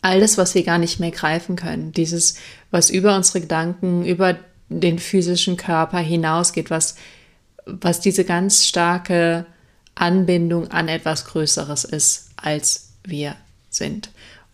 alles, 0.00 0.38
was 0.38 0.54
wir 0.54 0.62
gar 0.64 0.78
nicht 0.78 1.00
mehr 1.00 1.10
greifen 1.10 1.56
können, 1.56 1.92
dieses, 1.92 2.36
was 2.70 2.90
über 2.90 3.16
unsere 3.16 3.40
Gedanken, 3.40 4.04
über 4.04 4.38
den 4.68 4.98
physischen 4.98 5.56
Körper 5.56 5.98
hinausgeht, 5.98 6.70
was, 6.70 6.96
was 7.66 8.00
diese 8.00 8.24
ganz 8.24 8.66
starke 8.66 9.46
Anbindung 9.94 10.70
an 10.70 10.88
etwas 10.88 11.24
Größeres 11.24 11.84
ist, 11.84 12.30
als 12.36 12.92
wir 13.04 13.36
sind. 13.70 14.10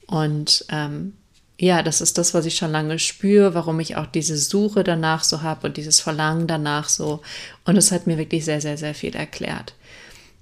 Und 0.06 0.64
ähm, 0.70 1.14
ja, 1.58 1.82
das 1.82 2.00
ist 2.00 2.18
das, 2.18 2.34
was 2.34 2.46
ich 2.46 2.56
schon 2.56 2.72
lange 2.72 2.98
spüre, 2.98 3.54
warum 3.54 3.80
ich 3.80 3.96
auch 3.96 4.06
diese 4.06 4.36
Suche 4.36 4.82
danach 4.84 5.24
so 5.24 5.42
habe 5.42 5.68
und 5.68 5.76
dieses 5.76 6.00
Verlangen 6.00 6.46
danach 6.46 6.88
so. 6.88 7.22
Und 7.64 7.76
es 7.76 7.92
hat 7.92 8.06
mir 8.06 8.18
wirklich 8.18 8.44
sehr, 8.44 8.60
sehr, 8.60 8.76
sehr 8.76 8.94
viel 8.94 9.14
erklärt. 9.14 9.74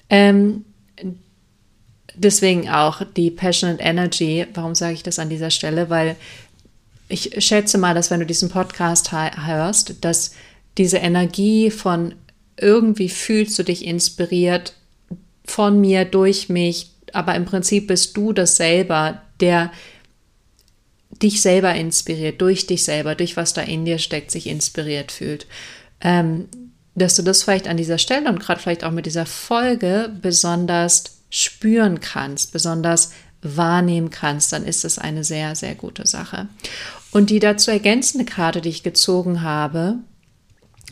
Ähm, 0.09 0.65
deswegen 2.15 2.69
auch 2.69 3.03
die 3.17 3.31
Passionate 3.31 3.83
Energy. 3.83 4.47
Warum 4.55 4.75
sage 4.75 4.95
ich 4.95 5.03
das 5.03 5.19
an 5.19 5.29
dieser 5.29 5.51
Stelle? 5.51 5.91
Weil 5.91 6.17
ich 7.09 7.45
schätze 7.45 7.79
mal, 7.79 7.95
dass 7.95 8.11
wenn 8.11 8.21
du 8.21 8.27
diesen 8.27 8.49
Podcast 8.49 9.13
hörst, 9.13 10.05
dass 10.05 10.33
diese 10.79 10.99
Energie 10.99 11.71
von 11.71 12.15
irgendwie 12.57 13.09
fühlst 13.09 13.59
du 13.59 13.63
dich 13.63 13.85
inspiriert 13.85 14.75
von 15.45 15.81
mir, 15.81 16.05
durch 16.05 16.49
mich, 16.49 16.91
aber 17.13 17.35
im 17.35 17.45
Prinzip 17.45 17.89
bist 17.89 18.17
du 18.17 18.33
das 18.33 18.57
selber, 18.57 19.21
der 19.41 19.73
dich 21.23 21.43
selber 21.43 21.75
inspiriert, 21.75 22.41
durch 22.41 22.67
dich 22.67 22.85
selber, 22.85 23.15
durch 23.15 23.37
was 23.37 23.53
da 23.53 23.63
in 23.63 23.85
dir 23.85 23.99
steckt, 23.99 24.31
sich 24.31 24.47
inspiriert 24.47 25.13
fühlt. 25.13 25.47
Ähm, 26.01 26.49
dass 26.95 27.15
du 27.15 27.23
das 27.23 27.43
vielleicht 27.43 27.69
an 27.69 27.77
dieser 27.77 27.99
Stelle 27.99 28.29
und 28.29 28.41
gerade 28.41 28.61
vielleicht 28.61 28.85
auch 28.85 28.91
mit 28.91 29.07
dieser 29.07 29.27
Folge 29.27 30.11
besonders 30.21 31.22
spüren 31.33 32.01
kannst, 32.01 32.53
besonders 32.53 33.11
wahrnehmen 33.41 34.11
kannst, 34.11 34.53
dann 34.53 34.65
ist 34.65 34.85
es 34.85 34.99
eine 34.99 35.25
sehr, 35.25 35.57
sehr 35.57 35.75
gute 35.75 36.07
Sache. 36.07 36.47
Und 37.11 37.31
die 37.31 37.41
dazu 37.41 37.71
ergänzende 37.71 38.27
Karte, 38.27 38.61
die 38.61 38.69
ich 38.69 38.83
gezogen 38.83 39.43
habe, 39.43 39.97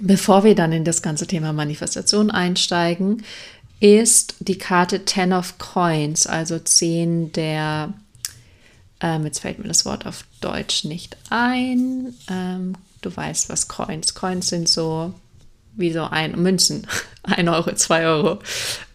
bevor 0.01 0.43
wir 0.43 0.55
dann 0.55 0.73
in 0.73 0.85
das 0.85 1.03
ganze 1.03 1.27
Thema 1.27 1.53
Manifestation 1.53 2.31
einsteigen, 2.31 3.23
ist 3.81 4.35
die 4.41 4.59
Karte 4.59 5.05
Ten 5.05 5.35
of 5.35 5.59
Coins, 5.59 6.27
also 6.27 6.59
zehn 6.59 7.33
der, 7.33 7.93
ähm, 9.01 9.27
jetzt 9.27 9.41
fällt 9.41 9.59
mir 9.59 9.69
das 9.69 9.85
Wort 9.85 10.07
auf 10.07 10.25
Deutsch 10.41 10.85
nicht 10.85 11.19
ein, 11.29 12.15
ähm, 12.31 12.77
du 13.03 13.15
weißt 13.15 13.51
was 13.51 13.69
Coins, 13.69 14.15
Coins 14.15 14.49
sind 14.49 14.71
so 14.71 15.15
wie 15.77 15.93
so 15.93 16.05
ein 16.05 16.41
Münzen, 16.41 16.87
ein 17.23 17.49
Euro, 17.49 17.75
zwei 17.75 18.07
Euro. 18.07 18.39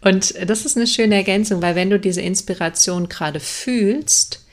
Und 0.02 0.34
das 0.48 0.66
ist 0.66 0.78
eine 0.78 0.88
schöne 0.88 1.16
Ergänzung, 1.16 1.62
weil 1.62 1.76
wenn 1.76 1.90
du 1.90 2.00
diese 2.00 2.22
Inspiration 2.22 3.10
gerade 3.10 3.40
fühlst, 3.40 4.46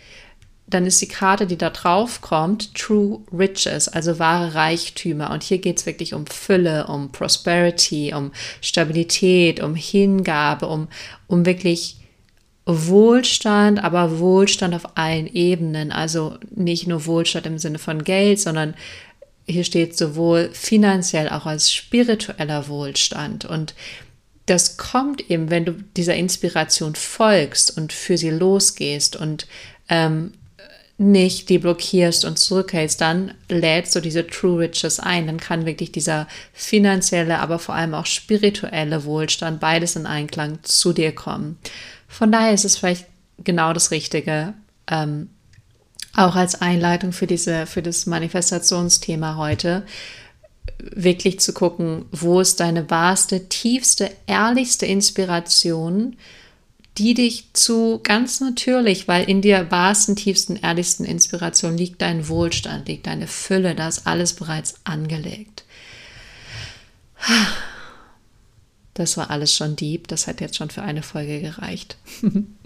dann 0.66 0.86
ist 0.86 1.00
die 1.00 1.08
Karte, 1.08 1.46
die 1.46 1.58
da 1.58 1.70
drauf 1.70 2.20
kommt, 2.20 2.74
True 2.74 3.20
Riches, 3.32 3.88
also 3.88 4.18
wahre 4.18 4.54
Reichtümer. 4.54 5.30
Und 5.30 5.42
hier 5.42 5.58
geht 5.58 5.78
es 5.78 5.86
wirklich 5.86 6.14
um 6.14 6.26
Fülle, 6.26 6.86
um 6.86 7.12
Prosperity, 7.12 8.14
um 8.14 8.32
Stabilität, 8.60 9.60
um 9.60 9.74
Hingabe, 9.74 10.66
um, 10.68 10.88
um 11.26 11.44
wirklich 11.44 11.96
Wohlstand, 12.64 13.82
aber 13.82 14.18
Wohlstand 14.18 14.74
auf 14.74 14.96
allen 14.96 15.26
Ebenen. 15.26 15.92
Also 15.92 16.38
nicht 16.54 16.86
nur 16.86 17.06
Wohlstand 17.06 17.46
im 17.46 17.58
Sinne 17.58 17.78
von 17.78 18.04
Geld, 18.04 18.40
sondern 18.40 18.74
hier 19.46 19.64
steht 19.64 19.96
sowohl 19.96 20.50
finanziell 20.52 21.28
auch 21.28 21.46
als 21.46 21.72
spiritueller 21.72 22.68
Wohlstand. 22.68 23.44
Und 23.44 23.74
das 24.46 24.76
kommt 24.76 25.30
eben, 25.30 25.50
wenn 25.50 25.64
du 25.64 25.72
dieser 25.96 26.14
Inspiration 26.14 26.94
folgst 26.94 27.76
und 27.76 27.92
für 27.92 28.18
sie 28.18 28.30
losgehst 28.30 29.16
und 29.16 29.46
ähm, 29.88 30.32
nicht 30.98 31.48
die 31.48 31.58
blockierst 31.58 32.24
und 32.24 32.38
zurückhältst, 32.38 33.00
dann 33.00 33.34
lädst 33.48 33.94
du 33.96 34.00
diese 34.00 34.26
True 34.26 34.60
Riches 34.60 35.00
ein. 35.00 35.26
Dann 35.26 35.38
kann 35.38 35.66
wirklich 35.66 35.90
dieser 35.90 36.28
finanzielle, 36.52 37.38
aber 37.40 37.58
vor 37.58 37.74
allem 37.74 37.94
auch 37.94 38.06
spirituelle 38.06 39.04
Wohlstand, 39.04 39.60
beides 39.60 39.96
in 39.96 40.06
Einklang 40.06 40.60
zu 40.62 40.92
dir 40.92 41.12
kommen. 41.12 41.58
Von 42.08 42.30
daher 42.30 42.52
ist 42.52 42.64
es 42.64 42.76
vielleicht 42.76 43.06
genau 43.42 43.72
das 43.72 43.90
Richtige, 43.90 44.54
ähm, 44.88 45.30
auch 46.14 46.34
als 46.34 46.60
Einleitung 46.60 47.12
für 47.12 47.26
diese, 47.26 47.66
für 47.66 47.82
das 47.82 48.06
Manifestationsthema 48.06 49.36
heute, 49.36 49.84
wirklich 50.78 51.40
zu 51.40 51.52
gucken, 51.52 52.06
wo 52.12 52.40
ist 52.40 52.60
deine 52.60 52.90
wahrste, 52.90 53.48
tiefste, 53.48 54.10
ehrlichste 54.26 54.86
Inspiration, 54.86 56.16
die 56.98 57.14
dich 57.14 57.46
zu 57.54 58.00
ganz 58.02 58.40
natürlich, 58.40 59.08
weil 59.08 59.28
in 59.28 59.40
der 59.40 59.70
wahrsten, 59.70 60.14
tiefsten, 60.14 60.56
ehrlichsten 60.56 61.04
Inspiration 61.04 61.76
liegt 61.78 62.02
dein 62.02 62.28
Wohlstand, 62.28 62.88
liegt 62.88 63.06
deine 63.06 63.26
Fülle, 63.26 63.74
da 63.74 63.88
ist 63.88 64.06
alles 64.06 64.34
bereits 64.34 64.74
angelegt. 64.84 65.64
Das 68.94 69.16
war 69.16 69.30
alles 69.30 69.54
schon 69.54 69.76
deep, 69.76 70.08
das 70.08 70.26
hat 70.26 70.42
jetzt 70.42 70.56
schon 70.56 70.68
für 70.68 70.82
eine 70.82 71.02
Folge 71.02 71.40
gereicht. 71.40 71.96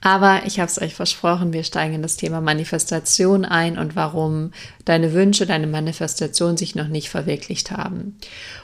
Aber 0.00 0.42
ich 0.46 0.60
habe 0.60 0.70
es 0.70 0.80
euch 0.80 0.94
versprochen, 0.94 1.52
wir 1.52 1.64
steigen 1.64 1.94
in 1.94 2.02
das 2.02 2.16
Thema 2.16 2.40
Manifestation 2.40 3.44
ein 3.44 3.78
und 3.78 3.96
warum 3.96 4.52
deine 4.84 5.12
Wünsche, 5.12 5.46
deine 5.46 5.66
Manifestation 5.66 6.56
sich 6.56 6.74
noch 6.74 6.88
nicht 6.88 7.08
verwirklicht 7.08 7.70
haben. 7.70 8.18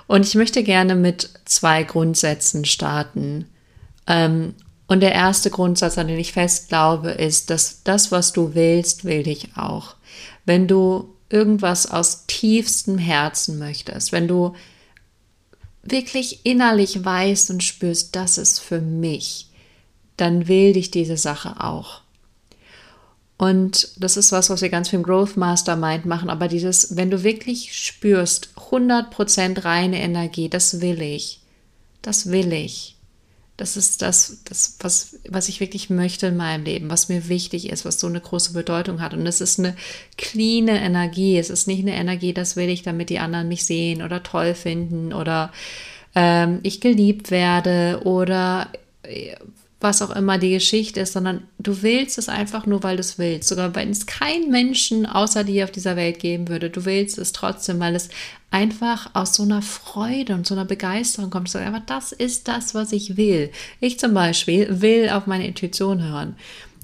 Und 0.06 0.26
ich 0.26 0.34
möchte 0.34 0.62
gerne 0.62 0.94
mit 0.94 1.30
zwei 1.44 1.82
Grundsätzen 1.82 2.64
starten. 2.64 3.46
Ähm, 4.06 4.54
und 4.86 5.00
der 5.00 5.12
erste 5.12 5.50
Grundsatz, 5.50 5.98
an 5.98 6.08
den 6.08 6.18
ich 6.18 6.32
fest 6.32 6.68
glaube, 6.68 7.10
ist, 7.10 7.50
dass 7.50 7.82
das, 7.84 8.12
was 8.12 8.32
du 8.32 8.54
willst, 8.54 9.04
will 9.04 9.22
dich 9.22 9.56
auch. 9.56 9.96
Wenn 10.44 10.68
du 10.68 11.14
irgendwas 11.30 11.90
aus 11.90 12.26
tiefstem 12.26 12.98
Herzen 12.98 13.58
möchtest, 13.58 14.12
wenn 14.12 14.28
du 14.28 14.54
wirklich 15.82 16.44
innerlich 16.44 17.04
weißt 17.04 17.50
und 17.50 17.62
spürst, 17.62 18.14
das 18.14 18.38
ist 18.38 18.60
für 18.60 18.80
mich, 18.80 19.48
dann 20.16 20.48
will 20.48 20.72
dich 20.72 20.90
diese 20.90 21.16
Sache 21.16 21.60
auch. 21.62 22.02
Und 23.36 23.88
das 23.96 24.16
ist 24.16 24.30
was, 24.32 24.48
was 24.48 24.62
wir 24.62 24.68
ganz 24.68 24.88
viel 24.88 25.00
im 25.00 25.02
Growth 25.02 25.36
Mastermind 25.36 26.06
machen, 26.06 26.30
aber 26.30 26.46
dieses, 26.48 26.96
wenn 26.96 27.10
du 27.10 27.24
wirklich 27.24 27.76
spürst, 27.76 28.50
100% 28.70 29.64
reine 29.64 30.00
Energie, 30.00 30.48
das 30.48 30.80
will 30.80 31.02
ich, 31.02 31.40
das 32.00 32.30
will 32.30 32.52
ich. 32.52 32.94
Das 33.56 33.76
ist 33.76 34.02
das, 34.02 34.38
das 34.44 34.78
was, 34.80 35.18
was 35.28 35.48
ich 35.48 35.60
wirklich 35.60 35.88
möchte 35.88 36.26
in 36.26 36.36
meinem 36.36 36.64
Leben, 36.64 36.90
was 36.90 37.08
mir 37.08 37.28
wichtig 37.28 37.70
ist, 37.70 37.84
was 37.84 38.00
so 38.00 38.08
eine 38.08 38.20
große 38.20 38.52
Bedeutung 38.52 39.00
hat. 39.00 39.14
Und 39.14 39.26
es 39.26 39.40
ist 39.40 39.60
eine 39.60 39.76
clean 40.16 40.66
Energie. 40.66 41.38
Es 41.38 41.50
ist 41.50 41.68
nicht 41.68 41.80
eine 41.80 41.94
Energie, 41.94 42.32
das 42.32 42.56
will 42.56 42.68
ich, 42.68 42.82
damit 42.82 43.10
die 43.10 43.20
anderen 43.20 43.46
mich 43.46 43.64
sehen 43.64 44.02
oder 44.02 44.24
toll 44.24 44.54
finden 44.54 45.12
oder 45.12 45.52
ähm, 46.16 46.58
ich 46.64 46.80
geliebt 46.80 47.30
werde 47.30 48.00
oder 48.04 48.70
äh, 49.04 49.36
was 49.84 50.02
auch 50.02 50.10
immer 50.10 50.38
die 50.38 50.50
Geschichte 50.50 50.98
ist, 50.98 51.12
sondern 51.12 51.44
du 51.60 51.82
willst 51.82 52.18
es 52.18 52.28
einfach 52.28 52.66
nur, 52.66 52.82
weil 52.82 52.96
du 52.96 53.00
es 53.00 53.18
willst. 53.18 53.48
Sogar 53.48 53.76
wenn 53.76 53.90
es 53.90 54.06
keinen 54.06 54.50
Menschen 54.50 55.06
außer 55.06 55.44
dir 55.44 55.62
auf 55.64 55.70
dieser 55.70 55.94
Welt 55.94 56.18
geben 56.18 56.48
würde, 56.48 56.70
du 56.70 56.84
willst 56.84 57.18
es 57.18 57.32
trotzdem, 57.32 57.78
weil 57.78 57.94
es 57.94 58.08
einfach 58.50 59.10
aus 59.14 59.34
so 59.34 59.44
einer 59.44 59.62
Freude 59.62 60.34
und 60.34 60.46
so 60.46 60.54
einer 60.54 60.64
Begeisterung 60.64 61.30
kommt. 61.30 61.48
So, 61.48 61.60
aber 61.60 61.82
das 61.86 62.10
ist 62.10 62.48
das, 62.48 62.74
was 62.74 62.90
ich 62.90 63.16
will. 63.16 63.50
Ich 63.78 64.00
zum 64.00 64.14
Beispiel 64.14 64.80
will 64.80 65.10
auf 65.10 65.26
meine 65.26 65.46
Intuition 65.46 66.02
hören. 66.02 66.34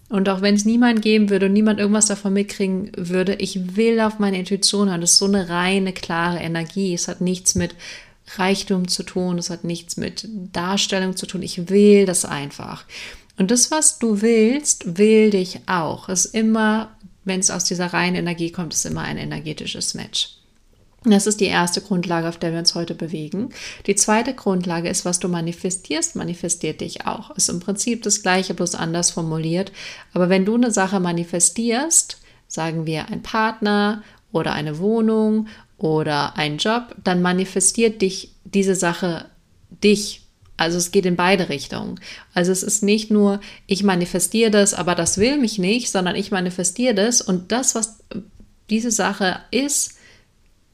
Und 0.09 0.29
auch 0.29 0.43
wenn 0.43 0.57
es 0.57 0.65
niemand 0.65 1.03
geben 1.03 1.31
würde 1.31 1.47
und 1.47 1.53
niemand 1.53 1.79
irgendwas 1.79 2.07
davon 2.07 2.33
mitkriegen 2.33 2.91
würde, 2.97 3.35
ich 3.37 3.77
will 3.77 4.01
auf 4.01 4.19
meine 4.19 4.39
Intuition 4.39 4.89
hören. 4.89 5.01
Das 5.01 5.13
ist 5.13 5.19
so 5.19 5.27
eine 5.27 5.49
reine, 5.49 5.93
klare 5.93 6.39
Energie. 6.39 6.95
Es 6.95 7.09
hat 7.09 7.21
nichts 7.21 7.55
mit 7.55 7.75
Reichtum 8.39 8.89
zu 8.89 9.03
tun, 9.03 9.39
es 9.39 9.51
hat 9.51 9.65
nichts 9.65 9.97
mit 9.97 10.29
Darstellung 10.53 11.17
zu 11.17 11.27
tun. 11.27 11.43
Ich 11.43 11.69
will 11.69 12.07
das 12.07 12.25
einfach. 12.25 12.85
Und 13.39 13.51
das, 13.51 13.71
was 13.71 13.99
du 13.99 14.21
willst, 14.21 14.99
will 14.99 15.31
dich 15.31 15.61
auch. 15.67 16.09
Es 16.09 16.27
ist 16.27 16.35
immer, 16.35 16.97
wenn 17.25 17.41
es 17.41 17.51
aus 17.51 17.65
dieser 17.65 17.87
reinen 17.87 18.17
Energie 18.17 18.53
kommt, 18.53 18.75
ist 18.75 18.85
immer 18.85 19.03
ein 19.03 19.19
energetisches 19.19 19.95
Match. 19.95 20.37
Das 21.05 21.27
ist 21.27 21.41
die 21.41 21.47
erste 21.47 21.81
Grundlage, 21.81 22.29
auf 22.29 22.37
der 22.37 22.53
wir 22.53 22.59
uns 22.59 22.75
heute 22.75 22.95
bewegen. 22.95 23.49
Die 23.87 23.95
zweite 23.95 24.35
Grundlage 24.35 24.91
ist, 24.91 25.07
was 25.07 25.19
du 25.19 25.29
manifestierst, 25.29 26.15
manifestiert 26.15 26.83
dich 26.83 27.07
auch. 27.07 27.31
Ist 27.31 27.49
im 27.49 27.61
Prinzip 27.61 28.03
das 28.03 28.23
gleiche, 28.23 28.53
bloß 28.53 28.75
anders 28.75 29.11
formuliert. 29.11 29.73
Aber 30.13 30.29
wenn 30.29 30.45
du 30.45 30.55
eine 30.55 30.71
Sache 30.71 31.01
manifestierst, 31.01 32.19
sagen 32.49 32.85
wir 32.85 33.09
ein 33.09 33.23
Partner 33.23 34.03
oder 34.31 34.53
eine 34.53 34.79
Wohnung 34.79 35.49
oder 35.81 36.37
ein 36.37 36.59
Job, 36.59 36.95
dann 37.03 37.23
manifestiert 37.23 38.03
dich 38.03 38.33
diese 38.45 38.75
Sache 38.75 39.27
dich. 39.71 40.23
Also 40.57 40.77
es 40.77 40.93
geht 40.93 41.07
in 41.07 41.17
beide 41.17 41.49
Richtungen. 41.49 41.99
Also 42.35 42.53
es 42.53 42.63
ist 42.63 42.83
nicht 42.83 43.11
nur, 43.11 43.41
ich 43.67 43.83
manifestiere 43.83 44.51
das, 44.51 44.75
aber 44.75 44.95
das 44.95 45.17
will 45.17 45.39
mich 45.39 45.59
nicht, 45.59 45.91
sondern 45.91 46.17
ich 46.17 46.31
manifestiere 46.31 46.95
das 46.95 47.23
und 47.23 47.51
das, 47.51 47.75
was 47.75 47.99
diese 48.69 48.91
Sache 48.91 49.41
ist, 49.51 49.97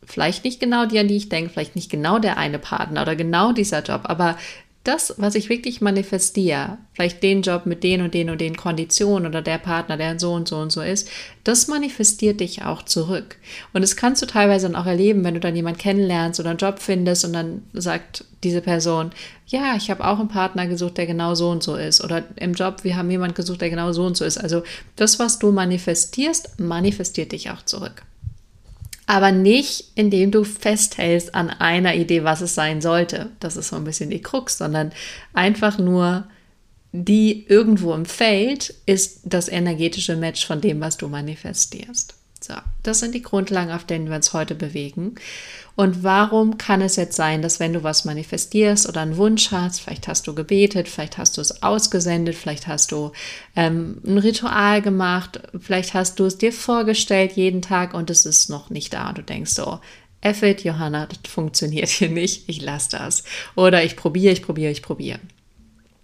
vielleicht 0.05 0.45
nicht 0.45 0.61
genau 0.61 0.87
die, 0.87 0.99
an 0.99 1.09
die 1.09 1.17
ich 1.17 1.29
denke, 1.29 1.51
vielleicht 1.51 1.77
nicht 1.77 1.91
genau 1.91 2.19
der 2.19 2.37
eine 2.37 2.59
Partner 2.59 3.03
oder 3.03 3.17
genau 3.17 3.53
dieser 3.53 3.83
Job, 3.83 4.03
aber 4.05 4.37
das, 4.87 5.15
was 5.17 5.35
ich 5.35 5.49
wirklich 5.49 5.81
manifestiere, 5.81 6.79
vielleicht 6.93 7.23
den 7.23 7.43
Job 7.43 7.67
mit 7.67 7.83
den 7.83 8.03
und 8.03 8.15
den 8.15 8.31
und 8.31 8.41
den 8.41 8.57
Konditionen 8.57 9.27
oder 9.27 9.43
der 9.43 9.59
Partner, 9.59 9.97
der 9.97 10.19
so 10.19 10.33
und 10.33 10.49
so 10.49 10.57
und 10.57 10.71
so 10.71 10.81
ist, 10.81 11.09
das 11.45 11.69
manifestiert 11.69 12.41
dich 12.41 12.63
auch 12.63 12.83
zurück. 12.83 13.37
Und 13.73 13.83
das 13.83 13.97
kannst 13.97 14.23
du 14.23 14.27
teilweise 14.27 14.69
dann 14.69 14.77
auch 14.77 14.87
erleben, 14.87 15.25
wenn 15.25 15.35
du 15.35 15.41
dann 15.41 15.57
jemanden 15.57 15.79
kennenlernst 15.79 16.39
oder 16.41 16.51
einen 16.51 16.59
Job 16.59 16.79
findest 16.79 17.25
und 17.25 17.33
dann 17.33 17.63
sagt 17.73 18.25
diese 18.45 18.61
Person, 18.61 19.11
ja, 19.47 19.75
ich 19.77 19.91
habe 19.91 20.07
auch 20.07 20.19
einen 20.19 20.29
Partner 20.29 20.67
gesucht, 20.67 20.99
der 20.99 21.07
genau 21.07 21.35
so 21.35 21.51
und 21.51 21.63
so 21.63 21.77
ist. 21.77 22.03
Oder 22.03 22.25
im 22.37 22.55
Job, 22.55 22.85
wir 22.85 22.97
haben 22.97 23.11
jemanden 23.11 23.35
gesucht, 23.35 23.61
der 23.61 23.71
genau 23.71 23.93
so 23.93 24.05
und 24.05 24.17
so 24.17 24.25
ist. 24.25 24.39
Also 24.39 24.63
das, 24.97 25.19
was 25.19 25.39
du 25.39 25.53
manifestierst, 25.53 26.61
manifestiert 26.61 27.33
dich 27.33 27.51
auch 27.51 27.63
zurück 27.63 28.03
aber 29.07 29.33
nicht 29.33 29.93
indem 29.95 30.31
du 30.33 30.45
festhältst 30.45 31.35
an 31.35 31.49
einer 31.49 31.95
Idee, 31.95 32.25
was 32.25 32.41
es 32.41 32.55
sein 32.55 32.81
sollte. 32.81 33.31
Das 33.41 33.57
ist 33.57 33.69
so 33.69 33.77
ein 33.77 33.85
bisschen 33.85 34.11
die 34.11 34.23
Krux, 34.23 34.59
sondern 34.59 34.93
einfach 35.33 35.79
nur 35.79 36.27
die 36.93 37.47
irgendwo 37.49 37.93
im 37.95 38.07
Feld 38.07 38.75
ist 38.87 39.21
das 39.25 39.49
energetische 39.49 40.17
Match 40.17 40.47
von 40.47 40.61
dem, 40.61 40.81
was 40.81 40.97
du 40.97 41.09
manifestierst. 41.09 42.15
So, 42.47 42.55
das 42.85 43.01
sind 43.01 43.13
die 43.13 43.23
Grundlagen, 43.23 43.73
auf 43.73 43.85
denen 43.85 44.09
wir 44.09 44.15
uns 44.15 44.33
heute 44.33 44.55
bewegen. 44.55 45.17
Und 45.75 46.05
warum 46.05 46.59
kann 46.59 46.81
es 46.81 46.95
jetzt 46.95 47.17
sein, 47.17 47.43
dass 47.43 47.59
wenn 47.59 47.73
du 47.73 47.83
was 47.83 48.05
manifestierst 48.05 48.89
oder 48.89 49.01
einen 49.01 49.17
Wunsch 49.17 49.51
hast, 49.51 49.81
vielleicht 49.81 50.07
hast 50.07 50.29
du 50.29 50.35
gebetet, 50.35 50.89
vielleicht 50.89 51.19
hast 51.19 51.37
du 51.37 51.41
es 51.41 51.65
ausgesendet, 51.65 52.37
vielleicht 52.37 52.69
hast 52.69 52.93
du 52.93 53.11
ähm, 53.57 54.01
ein 54.07 54.19
Ritual 54.19 54.81
gemacht, 54.81 55.41
vielleicht 55.59 55.93
hast 55.95 56.21
du 56.21 56.27
es 56.27 56.39
dir 56.39 56.53
vorgestellt 56.53 57.33
jeden 57.33 57.63
Tag 57.63 57.95
und 57.95 58.11
es 58.11 58.25
ist 58.25 58.49
noch 58.49 58.71
nicht 58.71 58.93
da. 58.95 59.13
Du 59.13 59.23
denkst 59.23 59.51
so, 59.51 59.81
it, 60.25 60.63
Johanna, 60.63 61.07
das 61.07 61.31
funktioniert 61.31 61.89
hier 61.89 62.11
nicht, 62.11 62.49
ich 62.49 62.63
lasse 62.63 62.91
das. 62.91 63.25
Oder 63.57 63.83
ich 63.83 63.97
probiere, 63.97 64.33
ich 64.33 64.43
probiere, 64.43 64.71
ich 64.71 64.83
probiere. 64.83 65.19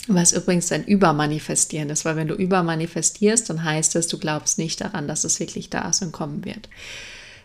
Was 0.09 0.33
übrigens 0.33 0.73
ein 0.73 0.85
Übermanifestieren 0.85 1.91
ist, 1.91 2.05
weil 2.05 2.17
wenn 2.17 2.29
du 2.29 2.35
übermanifestierst, 2.35 3.49
dann 3.49 3.63
heißt 3.63 3.95
es, 3.97 4.09
du 4.09 4.19
glaubst 4.19 4.59
nicht 4.59 4.81
daran, 4.81 5.07
dass 5.07 5.25
es 5.25 5.39
wirklich 5.39 5.71
da 5.71 5.89
ist 5.89 6.03
und 6.03 6.13
kommen 6.13 6.45
wird. 6.45 6.69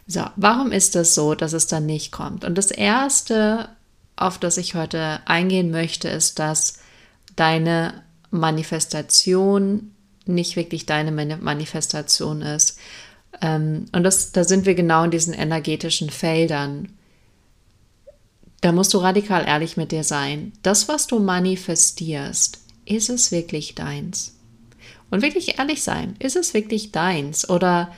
So, 0.07 0.25
warum 0.35 0.71
ist 0.71 0.95
das 0.95 1.13
so, 1.13 1.35
dass 1.35 1.53
es 1.53 1.67
dann 1.67 1.85
nicht 1.85 2.11
kommt? 2.11 2.43
Und 2.45 2.57
das 2.57 2.71
Erste, 2.71 3.69
auf 4.15 4.39
das 4.39 4.57
ich 4.57 4.73
heute 4.73 5.19
eingehen 5.25 5.69
möchte, 5.69 6.07
ist, 6.07 6.39
dass 6.39 6.79
deine 7.35 8.01
Manifestation 8.31 9.91
nicht 10.25 10.55
wirklich 10.55 10.85
deine 10.85 11.11
Manifestation 11.11 12.41
ist. 12.41 12.77
Ähm, 13.41 13.85
und 13.91 14.03
das, 14.03 14.31
da 14.31 14.43
sind 14.43 14.65
wir 14.65 14.75
genau 14.75 15.03
in 15.03 15.11
diesen 15.11 15.33
energetischen 15.33 16.09
Feldern. 16.09 16.89
Da 18.61 18.71
musst 18.71 18.93
du 18.93 18.97
radikal 18.97 19.45
ehrlich 19.45 19.77
mit 19.77 19.91
dir 19.91 20.03
sein. 20.03 20.53
Das, 20.63 20.87
was 20.87 21.07
du 21.07 21.19
manifestierst, 21.19 22.59
ist 22.85 23.09
es 23.09 23.31
wirklich 23.31 23.75
deins? 23.75 24.35
Und 25.09 25.21
wirklich 25.21 25.59
ehrlich 25.59 25.83
sein, 25.83 26.15
ist 26.19 26.35
es 26.35 26.53
wirklich 26.53 26.91
deins? 26.91 27.49
Oder 27.49 27.93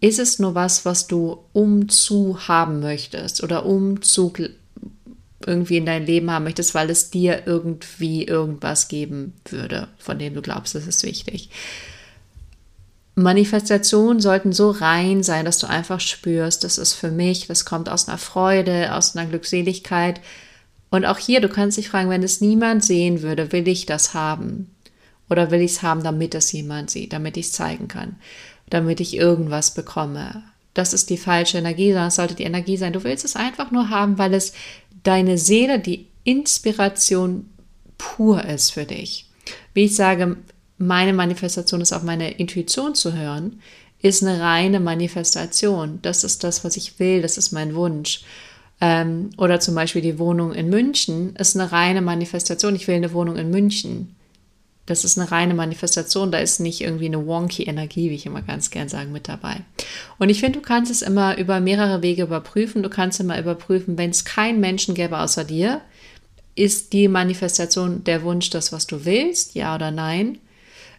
ist 0.00 0.18
es 0.18 0.38
nur 0.38 0.54
was, 0.54 0.84
was 0.84 1.06
du 1.06 1.44
um 1.52 1.88
haben 1.88 2.80
möchtest 2.80 3.42
oder 3.42 3.66
um 3.66 4.02
zu 4.02 4.32
irgendwie 5.46 5.76
in 5.76 5.86
dein 5.86 6.06
Leben 6.06 6.30
haben 6.30 6.44
möchtest, 6.44 6.74
weil 6.74 6.90
es 6.90 7.10
dir 7.10 7.46
irgendwie 7.46 8.24
irgendwas 8.24 8.88
geben 8.88 9.34
würde, 9.48 9.88
von 9.98 10.18
dem 10.18 10.34
du 10.34 10.42
glaubst, 10.42 10.74
das 10.74 10.86
ist 10.86 11.02
wichtig. 11.04 11.50
Manifestationen 13.14 14.20
sollten 14.20 14.52
so 14.52 14.70
rein 14.70 15.22
sein, 15.22 15.44
dass 15.44 15.58
du 15.58 15.68
einfach 15.68 16.00
spürst, 16.00 16.64
das 16.64 16.78
ist 16.78 16.94
für 16.94 17.10
mich, 17.10 17.46
das 17.46 17.64
kommt 17.64 17.88
aus 17.88 18.08
einer 18.08 18.18
Freude, 18.18 18.94
aus 18.94 19.16
einer 19.16 19.28
Glückseligkeit. 19.28 20.20
Und 20.90 21.04
auch 21.04 21.18
hier, 21.18 21.40
du 21.40 21.48
kannst 21.48 21.78
dich 21.78 21.88
fragen, 21.88 22.10
wenn 22.10 22.22
es 22.22 22.40
niemand 22.40 22.84
sehen 22.84 23.22
würde, 23.22 23.52
will 23.52 23.68
ich 23.68 23.86
das 23.86 24.14
haben? 24.14 24.70
Oder 25.30 25.50
will 25.50 25.60
ich 25.60 25.72
es 25.72 25.82
haben, 25.82 26.02
damit 26.02 26.34
es 26.34 26.52
jemand 26.52 26.90
sieht, 26.90 27.12
damit 27.12 27.36
ich 27.36 27.46
es 27.46 27.52
zeigen 27.52 27.88
kann? 27.88 28.16
damit 28.70 29.00
ich 29.00 29.16
irgendwas 29.16 29.72
bekomme. 29.72 30.42
Das 30.72 30.92
ist 30.92 31.10
die 31.10 31.16
falsche 31.16 31.58
Energie, 31.58 31.88
sondern 31.88 32.08
es 32.08 32.16
sollte 32.16 32.34
die 32.34 32.44
Energie 32.44 32.76
sein. 32.76 32.92
Du 32.92 33.04
willst 33.04 33.24
es 33.24 33.36
einfach 33.36 33.70
nur 33.70 33.90
haben, 33.90 34.18
weil 34.18 34.34
es 34.34 34.52
deine 35.02 35.38
Seele, 35.38 35.78
die 35.78 36.08
Inspiration 36.24 37.48
pur 37.98 38.44
ist 38.44 38.70
für 38.70 38.84
dich. 38.84 39.26
Wie 39.72 39.84
ich 39.84 39.94
sage, 39.94 40.36
meine 40.78 41.12
Manifestation 41.12 41.80
ist 41.80 41.92
auf 41.92 42.02
meine 42.02 42.32
Intuition 42.32 42.94
zu 42.94 43.12
hören, 43.14 43.60
ist 44.02 44.22
eine 44.22 44.40
reine 44.40 44.80
Manifestation. 44.80 45.98
Das 46.02 46.24
ist 46.24 46.44
das, 46.44 46.64
was 46.64 46.76
ich 46.76 46.98
will, 46.98 47.22
das 47.22 47.38
ist 47.38 47.52
mein 47.52 47.74
Wunsch. 47.74 48.22
Ähm, 48.80 49.30
oder 49.38 49.60
zum 49.60 49.74
Beispiel 49.74 50.02
die 50.02 50.18
Wohnung 50.18 50.52
in 50.52 50.68
München 50.68 51.36
ist 51.36 51.56
eine 51.56 51.72
reine 51.72 52.02
Manifestation. 52.02 52.74
Ich 52.74 52.88
will 52.88 52.96
eine 52.96 53.12
Wohnung 53.12 53.36
in 53.36 53.50
München. 53.50 54.14
Das 54.86 55.04
ist 55.04 55.18
eine 55.18 55.30
reine 55.30 55.54
Manifestation, 55.54 56.30
da 56.30 56.38
ist 56.38 56.60
nicht 56.60 56.82
irgendwie 56.82 57.06
eine 57.06 57.26
wonky 57.26 57.62
Energie, 57.62 58.10
wie 58.10 58.16
ich 58.16 58.26
immer 58.26 58.42
ganz 58.42 58.70
gern 58.70 58.90
sage, 58.90 59.08
mit 59.08 59.28
dabei. 59.28 59.62
Und 60.18 60.28
ich 60.28 60.40
finde, 60.40 60.58
du 60.58 60.62
kannst 60.62 60.92
es 60.92 61.00
immer 61.00 61.38
über 61.38 61.60
mehrere 61.60 62.02
Wege 62.02 62.24
überprüfen. 62.24 62.82
Du 62.82 62.90
kannst 62.90 63.18
immer 63.18 63.38
überprüfen, 63.38 63.96
wenn 63.96 64.10
es 64.10 64.26
keinen 64.26 64.60
Menschen 64.60 64.94
gäbe 64.94 65.18
außer 65.18 65.44
dir, 65.44 65.80
ist 66.54 66.92
die 66.92 67.08
Manifestation 67.08 68.04
der 68.04 68.22
Wunsch 68.22 68.50
das, 68.50 68.72
was 68.72 68.86
du 68.86 69.06
willst, 69.06 69.54
ja 69.54 69.74
oder 69.74 69.90
nein? 69.90 70.38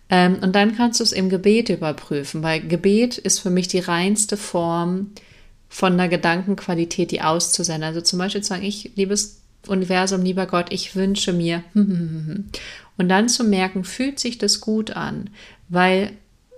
Ähm, 0.10 0.38
und 0.42 0.56
dann 0.56 0.76
kannst 0.76 1.00
du 1.00 1.04
es 1.04 1.12
im 1.12 1.30
Gebet 1.30 1.70
überprüfen, 1.70 2.44
weil 2.44 2.62
Gebet 2.62 3.18
ist 3.18 3.40
für 3.40 3.50
mich 3.50 3.68
die 3.68 3.80
reinste 3.80 4.38
Form 4.38 5.12
von 5.68 5.94
einer 5.94 6.08
Gedankenqualität, 6.08 7.12
die 7.12 7.22
auszusenden. 7.22 7.84
Also 7.84 8.02
zum 8.02 8.20
Beispiel 8.20 8.42
zu 8.42 8.50
sagen, 8.50 8.64
ich, 8.64 8.92
liebes 8.96 9.42
Universum, 9.68 10.22
lieber 10.22 10.46
Gott, 10.46 10.68
ich 10.72 10.96
wünsche 10.96 11.34
mir. 11.34 11.64
Und 12.98 13.10
dann 13.10 13.30
zu 13.30 13.44
merken, 13.44 13.84
fühlt 13.84 14.20
sich 14.20 14.38
das 14.38 14.62
gut 14.62 14.92
an, 14.92 15.30
weil 15.70 16.12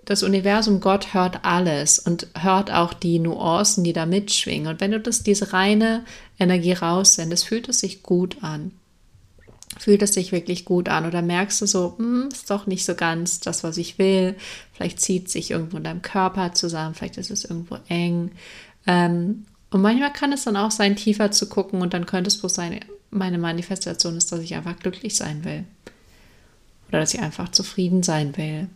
das 0.05 0.23
Universum 0.23 0.79
Gott 0.79 1.13
hört 1.13 1.43
alles 1.43 1.99
und 1.99 2.27
hört 2.37 2.71
auch 2.71 2.93
die 2.93 3.19
Nuancen, 3.19 3.83
die 3.83 3.93
da 3.93 4.05
mitschwingen. 4.05 4.67
Und 4.67 4.79
wenn 4.79 4.91
du 4.91 4.99
das, 4.99 5.23
diese 5.23 5.51
reine 5.51 6.05
Energie 6.39 6.73
raussendest, 6.73 7.45
fühlt 7.45 7.67
es 7.67 7.79
sich 7.79 8.03
gut 8.03 8.37
an. 8.41 8.71
Fühlt 9.79 10.01
es 10.01 10.13
sich 10.13 10.31
wirklich 10.31 10.65
gut 10.65 10.89
an 10.89 11.05
oder 11.05 11.21
merkst 11.21 11.61
du 11.61 11.67
so, 11.67 11.95
hm, 11.97 12.29
ist 12.31 12.49
doch 12.49 12.67
nicht 12.67 12.85
so 12.85 12.95
ganz 12.95 13.39
das, 13.39 13.63
was 13.63 13.77
ich 13.77 13.99
will. 13.99 14.35
Vielleicht 14.73 15.01
zieht 15.01 15.29
sich 15.29 15.51
irgendwo 15.51 15.77
in 15.77 15.83
deinem 15.83 16.01
Körper 16.01 16.53
zusammen, 16.53 16.95
vielleicht 16.95 17.17
ist 17.17 17.31
es 17.31 17.45
irgendwo 17.45 17.77
eng. 17.89 18.31
Ähm, 18.87 19.45
und 19.69 19.81
manchmal 19.81 20.13
kann 20.13 20.31
es 20.31 20.45
dann 20.45 20.55
auch 20.55 20.71
sein, 20.71 20.95
tiefer 20.95 21.31
zu 21.31 21.49
gucken 21.49 21.81
und 21.81 21.93
dann 21.93 22.05
könnte 22.05 22.29
es 22.29 22.37
bloß 22.37 22.53
sein, 22.53 22.79
meine 23.09 23.37
Manifestation 23.37 24.15
ist, 24.15 24.31
dass 24.31 24.39
ich 24.39 24.55
einfach 24.55 24.79
glücklich 24.79 25.15
sein 25.15 25.43
will 25.43 25.65
oder 26.87 26.99
dass 26.99 27.13
ich 27.13 27.21
einfach 27.21 27.49
zufrieden 27.49 28.03
sein 28.03 28.35
will. 28.37 28.67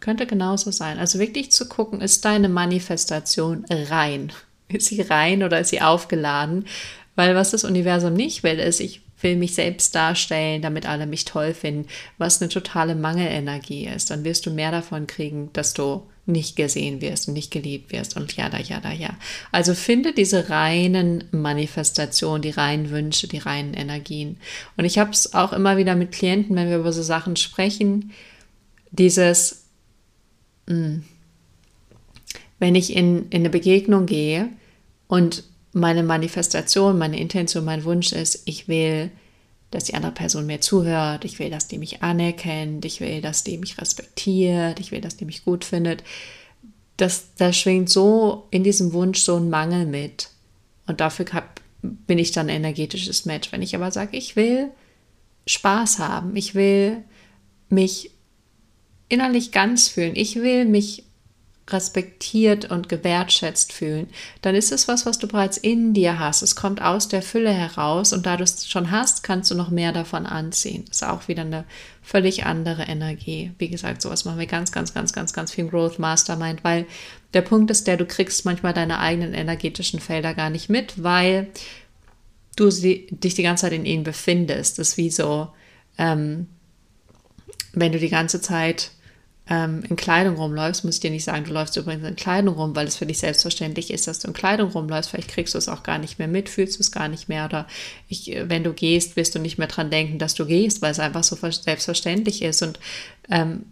Könnte 0.00 0.26
genauso 0.26 0.70
sein. 0.70 0.98
Also 0.98 1.18
wirklich 1.18 1.52
zu 1.52 1.68
gucken, 1.68 2.00
ist 2.00 2.24
deine 2.24 2.48
Manifestation 2.48 3.64
rein? 3.70 4.32
Ist 4.68 4.86
sie 4.86 5.02
rein 5.02 5.42
oder 5.42 5.60
ist 5.60 5.70
sie 5.70 5.82
aufgeladen? 5.82 6.64
Weil 7.16 7.34
was 7.34 7.50
das 7.50 7.64
Universum 7.64 8.14
nicht 8.14 8.42
will, 8.42 8.58
ist, 8.58 8.80
ich 8.80 9.02
will 9.22 9.36
mich 9.36 9.54
selbst 9.54 9.94
darstellen, 9.94 10.62
damit 10.62 10.86
alle 10.86 11.06
mich 11.06 11.24
toll 11.24 11.54
finden, 11.54 11.86
was 12.18 12.40
eine 12.40 12.48
totale 12.48 12.94
Mangelenergie 12.94 13.86
ist. 13.86 14.10
Dann 14.10 14.24
wirst 14.24 14.46
du 14.46 14.50
mehr 14.50 14.70
davon 14.70 15.06
kriegen, 15.06 15.50
dass 15.52 15.74
du 15.74 16.02
nicht 16.26 16.56
gesehen 16.56 17.00
wirst 17.00 17.28
und 17.28 17.34
nicht 17.34 17.50
geliebt 17.50 17.92
wirst 17.92 18.16
und 18.16 18.36
ja, 18.36 18.48
da, 18.48 18.58
ja, 18.58 18.80
da, 18.80 18.92
ja. 18.92 19.16
Also 19.52 19.74
finde 19.74 20.12
diese 20.12 20.48
reinen 20.48 21.24
Manifestationen, 21.32 22.42
die 22.42 22.50
reinen 22.50 22.90
Wünsche, 22.90 23.26
die 23.26 23.38
reinen 23.38 23.74
Energien. 23.74 24.36
Und 24.76 24.84
ich 24.84 24.98
habe 24.98 25.10
es 25.10 25.34
auch 25.34 25.52
immer 25.52 25.76
wieder 25.76 25.96
mit 25.96 26.12
Klienten, 26.12 26.56
wenn 26.56 26.68
wir 26.68 26.78
über 26.78 26.92
so 26.92 27.02
Sachen 27.02 27.36
sprechen, 27.36 28.12
dieses, 28.90 29.64
mh, 30.66 30.74
hm, 30.74 31.04
wenn 32.58 32.74
ich 32.74 32.94
in, 32.94 33.28
in 33.30 33.40
eine 33.40 33.50
Begegnung 33.50 34.06
gehe 34.06 34.50
und 35.08 35.44
meine 35.72 36.02
Manifestation, 36.02 36.98
meine 36.98 37.20
Intention, 37.20 37.64
mein 37.64 37.84
Wunsch 37.84 38.12
ist, 38.12 38.42
ich 38.46 38.68
will 38.68 39.10
dass 39.70 39.84
die 39.84 39.94
andere 39.94 40.12
Person 40.12 40.46
mir 40.46 40.60
zuhört, 40.60 41.24
ich 41.24 41.38
will, 41.38 41.50
dass 41.50 41.68
die 41.68 41.78
mich 41.78 42.02
anerkennt, 42.02 42.84
ich 42.84 43.00
will, 43.00 43.20
dass 43.20 43.44
die 43.44 43.56
mich 43.56 43.78
respektiert, 43.78 44.80
ich 44.80 44.90
will, 44.90 45.00
dass 45.00 45.16
die 45.16 45.24
mich 45.24 45.44
gut 45.44 45.64
findet. 45.64 46.02
Das, 46.96 47.34
da 47.36 47.52
schwingt 47.52 47.88
so 47.88 48.48
in 48.50 48.64
diesem 48.64 48.92
Wunsch 48.92 49.20
so 49.20 49.36
ein 49.36 49.48
Mangel 49.48 49.86
mit. 49.86 50.30
Und 50.86 51.00
dafür 51.00 51.26
hab, 51.32 51.60
bin 51.82 52.18
ich 52.18 52.32
dann 52.32 52.48
ein 52.48 52.56
energetisches 52.56 53.26
Match. 53.26 53.52
Wenn 53.52 53.62
ich 53.62 53.74
aber 53.76 53.92
sage, 53.92 54.16
ich 54.16 54.34
will 54.34 54.70
Spaß 55.46 56.00
haben, 56.00 56.34
ich 56.34 56.54
will 56.54 57.04
mich 57.68 58.10
innerlich 59.08 59.52
ganz 59.52 59.88
fühlen, 59.88 60.16
ich 60.16 60.36
will 60.36 60.64
mich 60.64 61.04
respektiert 61.72 62.70
und 62.70 62.88
gewertschätzt 62.88 63.72
fühlen, 63.72 64.08
dann 64.42 64.54
ist 64.54 64.72
es 64.72 64.88
was, 64.88 65.06
was 65.06 65.18
du 65.18 65.28
bereits 65.28 65.56
in 65.56 65.94
dir 65.94 66.18
hast. 66.18 66.42
Es 66.42 66.56
kommt 66.56 66.82
aus 66.82 67.08
der 67.08 67.22
Fülle 67.22 67.52
heraus 67.52 68.12
und 68.12 68.26
da 68.26 68.36
du 68.36 68.44
es 68.44 68.68
schon 68.68 68.90
hast, 68.90 69.22
kannst 69.22 69.50
du 69.50 69.54
noch 69.54 69.70
mehr 69.70 69.92
davon 69.92 70.26
anziehen. 70.26 70.84
Das 70.88 70.98
ist 70.98 71.08
auch 71.08 71.28
wieder 71.28 71.42
eine 71.42 71.64
völlig 72.02 72.44
andere 72.46 72.82
Energie. 72.82 73.52
Wie 73.58 73.68
gesagt, 73.68 74.02
sowas 74.02 74.24
machen 74.24 74.38
wir 74.38 74.46
ganz, 74.46 74.72
ganz, 74.72 74.94
ganz, 74.94 75.12
ganz, 75.12 75.32
ganz 75.32 75.52
viel 75.52 75.68
Growth 75.68 75.98
Mastermind, 75.98 76.64
weil 76.64 76.86
der 77.34 77.42
Punkt 77.42 77.70
ist 77.70 77.86
der, 77.86 77.96
du 77.96 78.06
kriegst 78.06 78.44
manchmal 78.44 78.72
deine 78.72 78.98
eigenen 78.98 79.34
energetischen 79.34 80.00
Felder 80.00 80.34
gar 80.34 80.50
nicht 80.50 80.68
mit, 80.68 81.02
weil 81.02 81.48
du 82.56 82.70
sie, 82.70 83.06
dich 83.10 83.34
die 83.34 83.42
ganze 83.42 83.62
Zeit 83.62 83.72
in 83.72 83.84
ihnen 83.84 84.04
befindest. 84.04 84.78
Das 84.78 84.90
ist 84.90 84.96
wie 84.96 85.10
so, 85.10 85.48
ähm, 85.98 86.48
wenn 87.72 87.92
du 87.92 87.98
die 87.98 88.08
ganze 88.08 88.40
Zeit 88.40 88.90
ähm, 89.50 89.82
in 89.88 89.96
Kleidung 89.96 90.36
rumläufst, 90.36 90.84
muss 90.84 90.94
ich 90.94 91.00
dir 91.00 91.10
nicht 91.10 91.24
sagen, 91.24 91.44
du 91.44 91.52
läufst 91.52 91.76
übrigens 91.76 92.08
in 92.08 92.14
Kleidung 92.14 92.54
rum, 92.54 92.76
weil 92.76 92.86
es 92.86 92.96
für 92.96 93.04
dich 93.04 93.18
selbstverständlich 93.18 93.92
ist, 93.92 94.06
dass 94.06 94.20
du 94.20 94.28
in 94.28 94.32
Kleidung 94.32 94.70
rumläufst. 94.70 95.10
Vielleicht 95.10 95.28
kriegst 95.28 95.54
du 95.54 95.58
es 95.58 95.68
auch 95.68 95.82
gar 95.82 95.98
nicht 95.98 96.20
mehr 96.20 96.28
mit, 96.28 96.48
fühlst 96.48 96.78
du 96.78 96.80
es 96.82 96.92
gar 96.92 97.08
nicht 97.08 97.28
mehr. 97.28 97.46
Oder 97.46 97.66
ich, 98.08 98.32
wenn 98.44 98.62
du 98.62 98.72
gehst, 98.72 99.16
wirst 99.16 99.34
du 99.34 99.40
nicht 99.40 99.58
mehr 99.58 99.66
dran 99.66 99.90
denken, 99.90 100.20
dass 100.20 100.34
du 100.34 100.46
gehst, 100.46 100.82
weil 100.82 100.92
es 100.92 101.00
einfach 101.00 101.24
so 101.24 101.36
selbstverständlich 101.36 102.42
ist. 102.42 102.62
Und 102.62 102.78
ähm, 103.28 103.64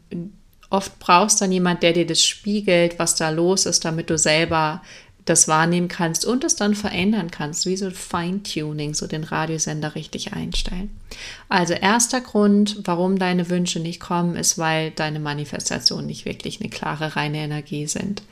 oft 0.69 0.99
brauchst 0.99 1.41
dann 1.41 1.53
jemand, 1.53 1.85
der 1.85 1.93
dir 1.93 2.07
das 2.07 2.25
spiegelt, 2.25 2.99
was 2.99 3.15
da 3.15 3.31
los 3.31 3.65
ist, 3.65 3.85
damit 3.85 4.11
du 4.11 4.19
selber 4.19 4.83
das 5.29 5.49
wahrnehmen 5.49 5.89
kannst 5.89 6.25
und 6.25 6.45
es 6.45 6.57
dann 6.57 6.75
verändern 6.75 7.31
kannst, 7.31 7.67
wie 7.67 7.77
so 7.77 7.91
Feintuning, 7.91 8.95
so 8.95 9.07
den 9.07 9.25
Radiosender 9.25 9.95
richtig 9.95 10.33
einstellen. 10.33 10.91
Also 11.49 11.75
erster 11.75 12.21
Grund, 12.21 12.81
warum 12.85 13.19
deine 13.19 13.51
Wünsche 13.51 13.81
nicht 13.81 14.01
kommen, 14.01 14.37
ist, 14.37 14.57
weil 14.57 14.91
deine 14.91 15.21
Manifestationen 15.21 16.07
nicht 16.07 16.25
wirklich 16.25 16.61
eine 16.61 16.71
klare, 16.71 17.17
reine 17.17 17.39
Energie 17.39 17.87
sind. 17.87 18.23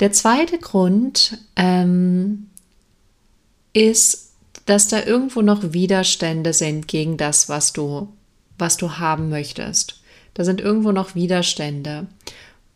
Der 0.00 0.12
zweite 0.12 0.58
Grund 0.58 1.38
ähm, 1.56 2.50
ist, 3.72 4.32
dass 4.66 4.88
da 4.88 5.02
irgendwo 5.02 5.40
noch 5.40 5.72
Widerstände 5.72 6.52
sind 6.52 6.88
gegen 6.88 7.16
das, 7.16 7.48
was 7.48 7.72
du, 7.72 8.08
was 8.58 8.76
du 8.76 8.98
haben 8.98 9.30
möchtest. 9.30 10.00
Da 10.34 10.44
sind 10.44 10.60
irgendwo 10.60 10.92
noch 10.92 11.14
Widerstände. 11.14 12.06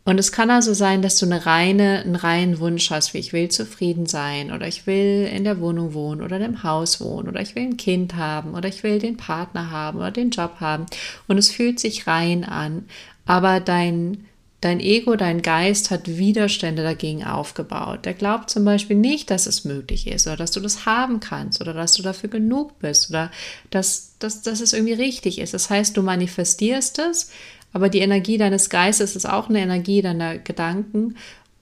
Und 0.05 0.17
es 0.19 0.31
kann 0.31 0.49
also 0.49 0.73
sein, 0.73 1.01
dass 1.01 1.17
du 1.17 1.25
eine 1.25 1.45
reine, 1.45 1.99
einen 1.99 2.15
reinen 2.15 2.59
Wunsch 2.59 2.89
hast, 2.89 3.13
wie 3.13 3.19
ich 3.19 3.31
will 3.33 3.49
zufrieden 3.49 4.07
sein 4.07 4.51
oder 4.51 4.67
ich 4.67 4.87
will 4.87 5.29
in 5.31 5.43
der 5.43 5.59
Wohnung 5.59 5.93
wohnen 5.93 6.21
oder 6.21 6.39
im 6.39 6.63
Haus 6.63 6.99
wohnen 6.99 7.27
oder 7.27 7.41
ich 7.41 7.55
will 7.55 7.63
ein 7.63 7.77
Kind 7.77 8.15
haben 8.15 8.55
oder 8.55 8.67
ich 8.69 8.81
will 8.81 8.97
den 8.97 9.17
Partner 9.17 9.69
haben 9.69 9.99
oder 9.99 10.11
den 10.11 10.31
Job 10.31 10.55
haben. 10.59 10.85
Und 11.27 11.37
es 11.37 11.51
fühlt 11.51 11.79
sich 11.79 12.07
rein 12.07 12.43
an, 12.43 12.85
aber 13.25 13.59
dein, 13.59 14.25
dein 14.61 14.79
Ego, 14.79 15.15
dein 15.15 15.41
Geist 15.41 15.91
hat 15.91 16.07
Widerstände 16.07 16.81
dagegen 16.81 17.23
aufgebaut. 17.23 18.05
Der 18.05 18.13
glaubt 18.13 18.49
zum 18.49 18.65
Beispiel 18.65 18.97
nicht, 18.97 19.29
dass 19.29 19.45
es 19.45 19.63
möglich 19.63 20.07
ist 20.07 20.25
oder 20.25 20.37
dass 20.37 20.51
du 20.51 20.59
das 20.59 20.85
haben 20.85 21.19
kannst 21.19 21.61
oder 21.61 21.73
dass 21.73 21.93
du 21.93 22.01
dafür 22.01 22.29
genug 22.29 22.79
bist 22.79 23.09
oder 23.09 23.31
dass, 23.69 24.15
dass, 24.17 24.41
dass 24.41 24.59
es 24.59 24.73
irgendwie 24.73 24.93
richtig 24.93 25.39
ist. 25.39 25.53
Das 25.53 25.69
heißt, 25.69 25.95
du 25.95 26.01
manifestierst 26.01 26.99
es, 26.99 27.29
aber 27.73 27.89
die 27.89 27.99
Energie 27.99 28.37
deines 28.37 28.69
Geistes 28.69 29.15
ist 29.15 29.27
auch 29.27 29.49
eine 29.49 29.59
Energie 29.59 30.01
deiner 30.01 30.37
Gedanken. 30.37 31.15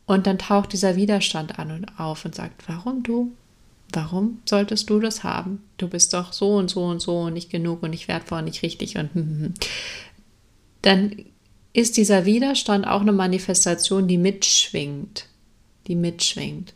Und 0.06 0.26
dann 0.26 0.38
taucht 0.38 0.72
dieser 0.72 0.96
Widerstand 0.96 1.60
an 1.60 1.72
und 1.72 2.00
auf 2.00 2.24
und 2.24 2.34
sagt, 2.34 2.67
warum 2.67 3.04
du? 3.04 3.34
Warum 3.91 4.39
solltest 4.46 4.89
du 4.89 5.00
das 5.00 5.24
haben? 5.24 5.63
Du 5.78 5.88
bist 5.88 6.13
doch 6.13 6.34
so 6.34 6.56
und 6.56 6.70
so 6.70 6.86
und 6.86 7.02
so 7.02 7.22
und 7.22 7.34
nicht 7.34 7.50
genug 7.50 7.84
und 7.84 7.91
nicht 7.91 8.08
wertvoll 8.08 8.39
und 8.39 8.46
nicht 8.46 8.62
richtig 8.62 8.98
und 8.98 9.13
hm, 9.13 9.24
hm, 9.24 9.39
hm. 9.39 9.54
dann 10.82 11.15
ist 11.74 11.96
dieser 11.96 12.26
Widerstand 12.26 12.88
auch 12.88 13.02
eine 13.02 13.12
Manifestation, 13.12 14.08
die 14.08 14.17
mitschwingt, 14.17 15.28
die 15.88 15.96
mitschwingt. 15.96 16.74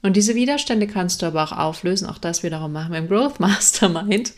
Und 0.00 0.16
diese 0.16 0.34
Widerstände 0.34 0.86
kannst 0.86 1.22
du 1.22 1.26
aber 1.26 1.42
auch 1.42 1.52
auflösen. 1.52 2.06
Auch 2.06 2.18
das 2.18 2.42
wiederum 2.42 2.72
machen 2.72 2.92
wir 2.92 2.98
im 2.98 3.08
Growth 3.08 3.40
Mastermind. 3.40 4.32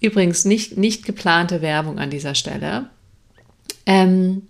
Übrigens 0.00 0.44
nicht, 0.44 0.78
nicht 0.78 1.04
geplante 1.04 1.60
Werbung 1.60 1.98
an 1.98 2.08
dieser 2.08 2.34
Stelle. 2.34 2.88
Ähm, 3.86 4.42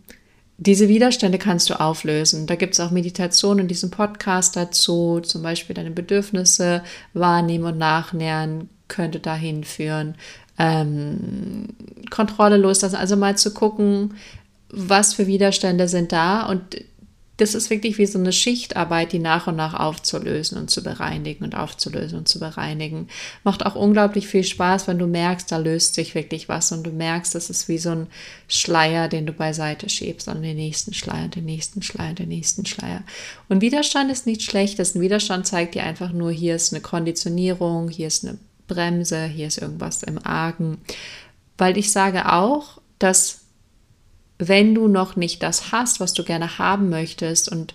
diese 0.58 0.88
Widerstände 0.88 1.38
kannst 1.38 1.70
du 1.70 1.80
auflösen. 1.80 2.46
Da 2.46 2.54
gibt 2.54 2.74
es 2.74 2.80
auch 2.80 2.90
Meditationen 2.90 3.60
in 3.60 3.68
diesem 3.68 3.90
Podcast 3.90 4.54
dazu, 4.54 5.20
zum 5.20 5.42
Beispiel 5.42 5.74
deine 5.74 5.90
Bedürfnisse 5.90 6.84
wahrnehmen 7.14 7.64
und 7.64 7.78
nachnähern 7.78 8.68
könnte 8.86 9.18
dahin 9.18 9.64
führen. 9.64 10.14
Ähm, 10.58 11.68
Kontrolle 12.10 12.58
loslassen, 12.58 12.96
also 12.96 13.16
mal 13.16 13.36
zu 13.36 13.52
gucken, 13.54 14.14
was 14.68 15.14
für 15.14 15.26
Widerstände 15.26 15.88
sind 15.88 16.12
da 16.12 16.46
und 16.46 16.76
das 17.42 17.56
ist 17.56 17.70
wirklich 17.70 17.98
wie 17.98 18.06
so 18.06 18.20
eine 18.20 18.32
Schichtarbeit, 18.32 19.10
die 19.10 19.18
nach 19.18 19.48
und 19.48 19.56
nach 19.56 19.74
aufzulösen 19.74 20.56
und 20.58 20.70
zu 20.70 20.80
bereinigen 20.80 21.42
und 21.42 21.56
aufzulösen 21.56 22.18
und 22.18 22.28
zu 22.28 22.38
bereinigen. 22.38 23.08
Macht 23.42 23.66
auch 23.66 23.74
unglaublich 23.74 24.28
viel 24.28 24.44
Spaß, 24.44 24.86
wenn 24.86 25.00
du 25.00 25.08
merkst, 25.08 25.50
da 25.50 25.56
löst 25.56 25.94
sich 25.94 26.14
wirklich 26.14 26.48
was 26.48 26.70
und 26.70 26.84
du 26.84 26.90
merkst, 26.90 27.34
das 27.34 27.50
ist 27.50 27.66
wie 27.66 27.78
so 27.78 27.90
ein 27.90 28.06
Schleier, 28.46 29.08
den 29.08 29.26
du 29.26 29.32
beiseite 29.32 29.88
schiebst 29.88 30.28
und 30.28 30.42
den 30.42 30.54
nächsten 30.54 30.94
Schleier, 30.94 31.26
den 31.26 31.44
nächsten 31.44 31.82
Schleier, 31.82 32.12
den 32.12 32.28
nächsten 32.28 32.64
Schleier. 32.64 33.02
Und 33.48 33.60
Widerstand 33.60 34.12
ist 34.12 34.24
nichts 34.24 34.44
Schlechtes. 34.44 34.94
Ein 34.94 35.00
Widerstand 35.00 35.44
zeigt 35.44 35.74
dir 35.74 35.82
einfach 35.82 36.12
nur, 36.12 36.30
hier 36.30 36.54
ist 36.54 36.72
eine 36.72 36.80
Konditionierung, 36.80 37.88
hier 37.88 38.06
ist 38.06 38.24
eine 38.24 38.38
Bremse, 38.68 39.24
hier 39.24 39.48
ist 39.48 39.58
irgendwas 39.58 40.04
im 40.04 40.24
Argen. 40.24 40.78
Weil 41.58 41.76
ich 41.76 41.90
sage 41.90 42.32
auch, 42.32 42.80
dass 43.00 43.41
wenn 44.48 44.74
du 44.74 44.88
noch 44.88 45.16
nicht 45.16 45.42
das 45.42 45.72
hast, 45.72 46.00
was 46.00 46.12
du 46.12 46.24
gerne 46.24 46.58
haben 46.58 46.88
möchtest 46.88 47.50
und 47.50 47.74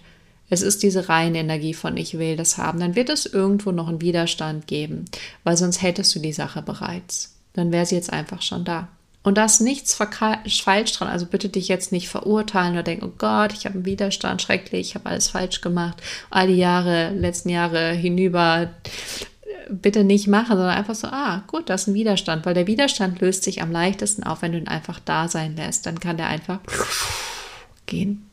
es 0.49 0.61
ist 0.61 0.83
diese 0.83 1.09
reine 1.09 1.39
Energie 1.39 1.73
von 1.73 1.97
ich 1.97 2.17
will 2.17 2.37
das 2.37 2.57
haben, 2.57 2.79
dann 2.79 2.95
wird 2.95 3.09
es 3.09 3.25
irgendwo 3.25 3.71
noch 3.71 3.89
einen 3.89 4.01
Widerstand 4.01 4.67
geben, 4.67 5.05
weil 5.43 5.57
sonst 5.57 5.81
hättest 5.81 6.15
du 6.15 6.19
die 6.19 6.33
Sache 6.33 6.61
bereits. 6.61 7.35
Dann 7.53 7.71
wäre 7.71 7.85
sie 7.85 7.95
jetzt 7.95 8.13
einfach 8.13 8.41
schon 8.41 8.63
da. 8.63 8.87
Und 9.23 9.37
da 9.37 9.43
ist 9.43 9.59
nichts 9.59 9.93
falsch 9.93 10.93
dran. 10.93 11.09
Also 11.09 11.25
bitte 11.25 11.49
dich 11.49 11.67
jetzt 11.67 11.91
nicht 11.91 12.07
verurteilen 12.07 12.73
oder 12.73 12.83
denken, 12.83 13.07
oh 13.07 13.13
Gott, 13.17 13.51
ich 13.51 13.65
habe 13.65 13.75
einen 13.75 13.85
Widerstand, 13.85 14.41
schrecklich, 14.41 14.89
ich 14.89 14.95
habe 14.95 15.09
alles 15.09 15.27
falsch 15.27 15.59
gemacht. 15.59 16.01
All 16.29 16.47
die 16.47 16.55
Jahre, 16.55 17.09
letzten 17.09 17.49
Jahre 17.49 17.91
hinüber 17.91 18.69
bitte 19.69 20.03
nicht 20.03 20.27
machen, 20.27 20.57
sondern 20.57 20.69
einfach 20.69 20.95
so, 20.95 21.07
ah, 21.07 21.43
gut, 21.47 21.69
das 21.69 21.81
ist 21.83 21.87
ein 21.87 21.93
Widerstand, 21.93 22.45
weil 22.45 22.53
der 22.53 22.67
Widerstand 22.67 23.21
löst 23.21 23.43
sich 23.43 23.61
am 23.61 23.71
leichtesten 23.71 24.23
auf, 24.23 24.41
wenn 24.41 24.51
du 24.51 24.57
ihn 24.57 24.67
einfach 24.67 24.99
da 24.99 25.27
sein 25.27 25.55
lässt. 25.55 25.85
Dann 25.85 25.99
kann 25.99 26.17
der 26.17 26.27
einfach 26.27 26.59
gehen. 27.85 28.27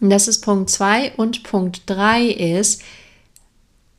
Und 0.00 0.10
das 0.10 0.28
ist 0.28 0.42
Punkt 0.42 0.70
2 0.70 1.12
und 1.16 1.42
Punkt 1.42 1.82
3 1.86 2.24
ist, 2.24 2.82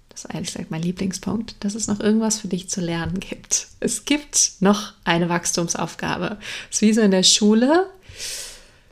das 0.09 0.25
ist 0.25 0.35
eigentlich 0.35 0.69
mein 0.69 0.81
Lieblingspunkt, 0.81 1.55
dass 1.61 1.75
es 1.75 1.87
noch 1.87 1.99
irgendwas 1.99 2.39
für 2.39 2.47
dich 2.47 2.69
zu 2.69 2.81
lernen 2.81 3.19
gibt. 3.19 3.67
Es 3.79 4.05
gibt 4.05 4.53
noch 4.59 4.93
eine 5.03 5.29
Wachstumsaufgabe. 5.29 6.37
Es 6.69 6.77
ist 6.77 6.81
wie 6.81 6.93
so 6.93 7.01
in 7.01 7.11
der 7.11 7.23
Schule, 7.23 7.89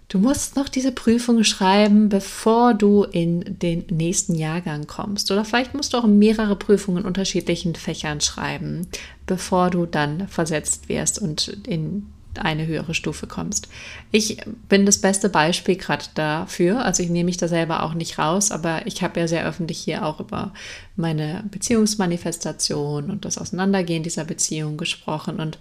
Du 0.10 0.20
musst 0.20 0.56
noch 0.56 0.70
diese 0.70 0.94
Prüfung 0.94 1.44
schreiben, 1.44 2.08
bevor 2.08 2.74
du 2.74 3.04
in 3.04 3.60
den 3.60 3.86
nächsten 3.90 4.36
Jahrgang 4.36 4.88
kommst. 4.88 5.30
Oder 5.32 5.44
vielleicht 5.44 5.74
musst 5.74 5.94
du 5.94 5.98
auch 5.98 6.08
mehrere 6.08 6.56
Prüfungen 6.56 7.00
in 7.00 7.06
unterschiedlichen 7.06 7.76
Fächern 7.76 8.22
schreiben, 8.22 8.88
bevor 9.26 9.70
du 9.70 9.86
dann 9.86 10.30
versetzt 10.30 10.88
wirst 10.88 11.20
und 11.20 11.50
in 11.68 12.08
eine 12.38 12.68
höhere 12.68 12.94
Stufe 12.94 13.28
kommst. 13.28 13.68
Ich 14.12 14.38
bin 14.70 14.86
das 14.86 15.00
beste 15.00 15.30
Beispiel 15.30 15.76
gerade 15.76 16.06
dafür. 16.16 16.84
Also 16.84 17.04
ich 17.04 17.10
nehme 17.10 17.26
mich 17.26 17.38
da 17.38 17.48
selber 17.48 17.84
auch 17.84 17.94
nicht 17.94 18.18
raus, 18.18 18.52
aber 18.52 18.86
ich 18.86 19.02
habe 19.02 19.20
ja 19.20 19.28
sehr 19.28 19.46
öffentlich 19.46 19.80
hier 19.80 20.06
auch 20.06 20.20
über 20.20 20.54
meine 20.96 21.44
Beziehungsmanifestation 21.52 23.10
und 23.10 23.26
das 23.26 23.38
Auseinandergehen 23.38 24.04
dieser 24.04 24.26
Beziehung 24.26 24.78
gesprochen. 24.78 25.40
Und 25.40 25.58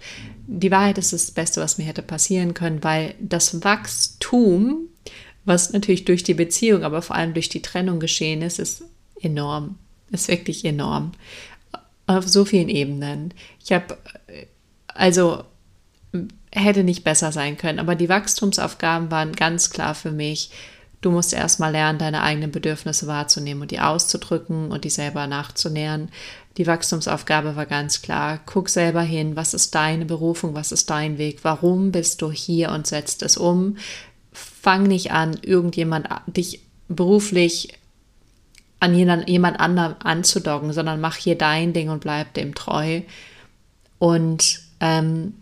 die 0.47 0.71
Wahrheit 0.71 0.97
ist 0.97 1.13
das 1.13 1.31
Beste, 1.31 1.61
was 1.61 1.77
mir 1.77 1.85
hätte 1.85 2.01
passieren 2.01 2.53
können, 2.53 2.83
weil 2.83 3.15
das 3.19 3.63
Wachstum, 3.63 4.87
was 5.45 5.73
natürlich 5.73 6.05
durch 6.05 6.23
die 6.23 6.33
Beziehung, 6.33 6.83
aber 6.83 7.01
vor 7.01 7.15
allem 7.15 7.33
durch 7.33 7.49
die 7.49 7.61
Trennung 7.61 7.99
geschehen 7.99 8.41
ist, 8.41 8.59
ist 8.59 8.83
enorm. 9.21 9.77
Ist 10.11 10.27
wirklich 10.27 10.63
enorm. 10.63 11.11
Auf 12.05 12.27
so 12.27 12.45
vielen 12.45 12.69
Ebenen. 12.69 13.33
Ich 13.63 13.73
habe 13.73 13.97
also 14.97 15.43
hätte 16.57 16.83
nicht 16.83 17.03
besser 17.03 17.31
sein 17.31 17.57
können. 17.57 17.79
Aber 17.79 17.95
die 17.95 18.09
Wachstumsaufgaben 18.09 19.11
waren 19.11 19.33
ganz 19.33 19.69
klar 19.69 19.95
für 19.95 20.11
mich. 20.11 20.51
Du 21.01 21.11
musst 21.11 21.33
erstmal 21.33 21.71
lernen, 21.71 21.99
deine 21.99 22.23
eigenen 22.23 22.51
Bedürfnisse 22.51 23.07
wahrzunehmen 23.07 23.61
und 23.61 23.71
die 23.71 23.79
auszudrücken 23.79 24.71
und 24.71 24.83
die 24.83 24.89
selber 24.89 25.27
nachzunähern. 25.27 26.09
Die 26.57 26.65
Wachstumsaufgabe 26.65 27.55
war 27.55 27.67
ganz 27.67 28.01
klar. 28.01 28.39
Guck 28.45 28.69
selber 28.69 29.01
hin, 29.01 29.35
was 29.35 29.53
ist 29.53 29.75
deine 29.75 30.05
Berufung, 30.05 30.55
was 30.55 30.71
ist 30.71 30.89
dein 30.89 31.19
Weg, 31.19 31.43
warum 31.43 31.91
bist 31.91 32.21
du 32.21 32.31
hier 32.31 32.71
und 32.71 32.87
setzt 32.87 33.21
es 33.21 33.37
um. 33.37 33.77
Fang 34.33 34.83
nicht 34.83 35.11
an, 35.11 35.37
irgendjemand 35.43 36.07
dich 36.25 36.61
beruflich 36.87 37.77
an 38.79 38.95
jemand 38.95 39.59
anderem 39.59 39.95
anzudocken, 40.03 40.73
sondern 40.73 41.01
mach 41.01 41.15
hier 41.15 41.37
dein 41.37 41.73
Ding 41.73 41.89
und 41.89 42.01
bleib 42.01 42.33
dem 42.33 42.53
treu. 42.53 43.01
Und 43.99 44.61
ähm, 44.79 45.33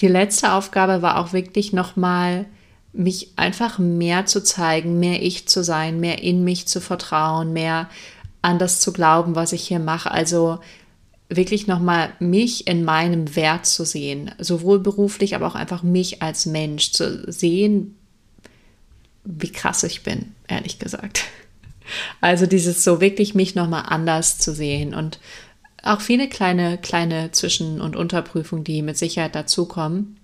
die 0.00 0.08
letzte 0.08 0.52
Aufgabe 0.52 1.02
war 1.02 1.18
auch 1.18 1.32
wirklich 1.32 1.72
nochmal 1.72 2.46
mich 2.92 3.32
einfach 3.36 3.78
mehr 3.78 4.26
zu 4.26 4.42
zeigen, 4.42 4.98
mehr 4.98 5.22
ich 5.22 5.46
zu 5.46 5.62
sein, 5.62 6.00
mehr 6.00 6.22
in 6.22 6.42
mich 6.42 6.66
zu 6.66 6.80
vertrauen, 6.80 7.52
mehr 7.52 7.88
an 8.42 8.58
das 8.58 8.80
zu 8.80 8.92
glauben, 8.92 9.34
was 9.34 9.52
ich 9.52 9.66
hier 9.66 9.78
mache. 9.78 10.10
Also 10.10 10.58
wirklich 11.28 11.66
nochmal 11.66 12.12
mich 12.18 12.66
in 12.66 12.84
meinem 12.84 13.36
Wert 13.36 13.66
zu 13.66 13.84
sehen, 13.84 14.32
sowohl 14.38 14.80
beruflich, 14.80 15.36
aber 15.36 15.46
auch 15.46 15.54
einfach 15.54 15.82
mich 15.82 16.22
als 16.22 16.46
Mensch 16.46 16.92
zu 16.92 17.30
sehen, 17.30 17.96
wie 19.24 19.52
krass 19.52 19.84
ich 19.84 20.02
bin, 20.02 20.34
ehrlich 20.48 20.78
gesagt. 20.78 21.24
Also 22.20 22.46
dieses 22.46 22.82
so 22.82 23.00
wirklich 23.00 23.34
mich 23.34 23.54
nochmal 23.54 23.84
anders 23.88 24.38
zu 24.38 24.54
sehen 24.54 24.94
und 24.94 25.18
auch 25.82 26.00
viele 26.00 26.28
kleine, 26.28 26.78
kleine 26.78 27.30
Zwischen- 27.32 27.80
und 27.80 27.96
Unterprüfungen, 27.96 28.64
die 28.64 28.82
mit 28.82 28.98
Sicherheit 28.98 29.34
dazukommen. 29.34 30.16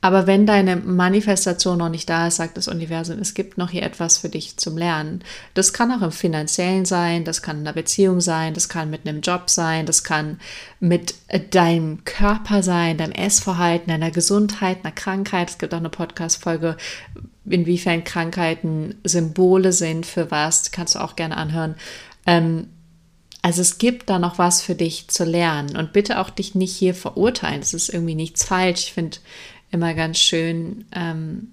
Aber 0.00 0.28
wenn 0.28 0.46
deine 0.46 0.76
Manifestation 0.76 1.78
noch 1.78 1.88
nicht 1.88 2.08
da 2.08 2.28
ist, 2.28 2.36
sagt 2.36 2.56
das 2.56 2.68
Universum, 2.68 3.18
es 3.18 3.34
gibt 3.34 3.58
noch 3.58 3.70
hier 3.70 3.82
etwas 3.82 4.18
für 4.18 4.28
dich 4.28 4.56
zum 4.56 4.78
Lernen. 4.78 5.24
Das 5.54 5.72
kann 5.72 5.90
auch 5.90 6.02
im 6.02 6.12
finanziellen 6.12 6.84
sein, 6.84 7.24
das 7.24 7.42
kann 7.42 7.58
in 7.58 7.66
einer 7.66 7.74
Beziehung 7.74 8.20
sein, 8.20 8.54
das 8.54 8.68
kann 8.68 8.90
mit 8.90 9.08
einem 9.08 9.22
Job 9.22 9.50
sein, 9.50 9.86
das 9.86 10.04
kann 10.04 10.38
mit 10.78 11.14
deinem 11.50 12.04
Körper 12.04 12.62
sein, 12.62 12.96
deinem 12.96 13.12
Essverhalten, 13.12 13.88
deiner 13.88 14.12
Gesundheit, 14.12 14.84
einer 14.84 14.92
Krankheit. 14.92 15.50
Es 15.50 15.58
gibt 15.58 15.74
auch 15.74 15.78
eine 15.78 15.90
Podcast-Folge, 15.90 16.76
inwiefern 17.44 18.04
Krankheiten 18.04 18.94
Symbole 19.02 19.72
sind 19.72 20.06
für 20.06 20.30
was. 20.30 20.70
Kannst 20.70 20.94
du 20.94 21.00
auch 21.00 21.16
gerne 21.16 21.36
anhören. 21.36 21.74
Ähm, 22.24 22.68
also 23.42 23.62
es 23.62 23.78
gibt 23.78 24.10
da 24.10 24.18
noch 24.18 24.38
was 24.38 24.62
für 24.62 24.74
dich 24.74 25.08
zu 25.08 25.24
lernen 25.24 25.76
und 25.76 25.92
bitte 25.92 26.18
auch 26.18 26.30
dich 26.30 26.54
nicht 26.54 26.74
hier 26.74 26.94
verurteilen. 26.94 27.60
Es 27.60 27.74
ist 27.74 27.88
irgendwie 27.88 28.14
nichts 28.14 28.44
falsch. 28.44 28.84
Ich 28.84 28.92
finde 28.92 29.18
immer 29.70 29.94
ganz 29.94 30.18
schön, 30.18 30.86
ähm, 30.92 31.52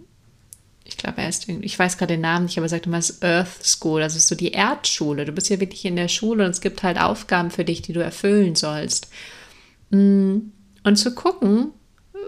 ich 0.84 0.98
glaube, 0.98 1.22
er 1.22 1.30
ist 1.30 1.50
irgendwie, 1.50 1.66
ich 1.66 1.78
weiß 1.78 1.98
gerade 1.98 2.14
den 2.14 2.22
Namen 2.22 2.46
nicht, 2.46 2.58
aber 2.58 2.66
er 2.66 2.70
sagt 2.70 2.86
immer, 2.86 3.00
es 3.00 3.22
Earth 3.22 3.64
School, 3.64 4.04
also 4.04 4.18
ist 4.18 4.28
so 4.28 4.36
die 4.36 4.52
Erdschule. 4.52 5.26
Du 5.26 5.32
bist 5.32 5.50
ja 5.50 5.60
wirklich 5.60 5.84
in 5.86 5.96
der 5.96 6.08
Schule 6.08 6.46
und 6.46 6.52
es 6.52 6.62
gibt 6.62 6.84
halt 6.84 7.00
Aufgaben 7.00 7.50
für 7.50 7.66
dich, 7.66 7.82
die 7.82 7.94
du 7.94 8.04
erfüllen 8.04 8.56
sollst. 8.56 9.10
Mm, 9.90 10.38
und 10.84 10.96
zu 10.98 11.16
gucken, 11.16 11.72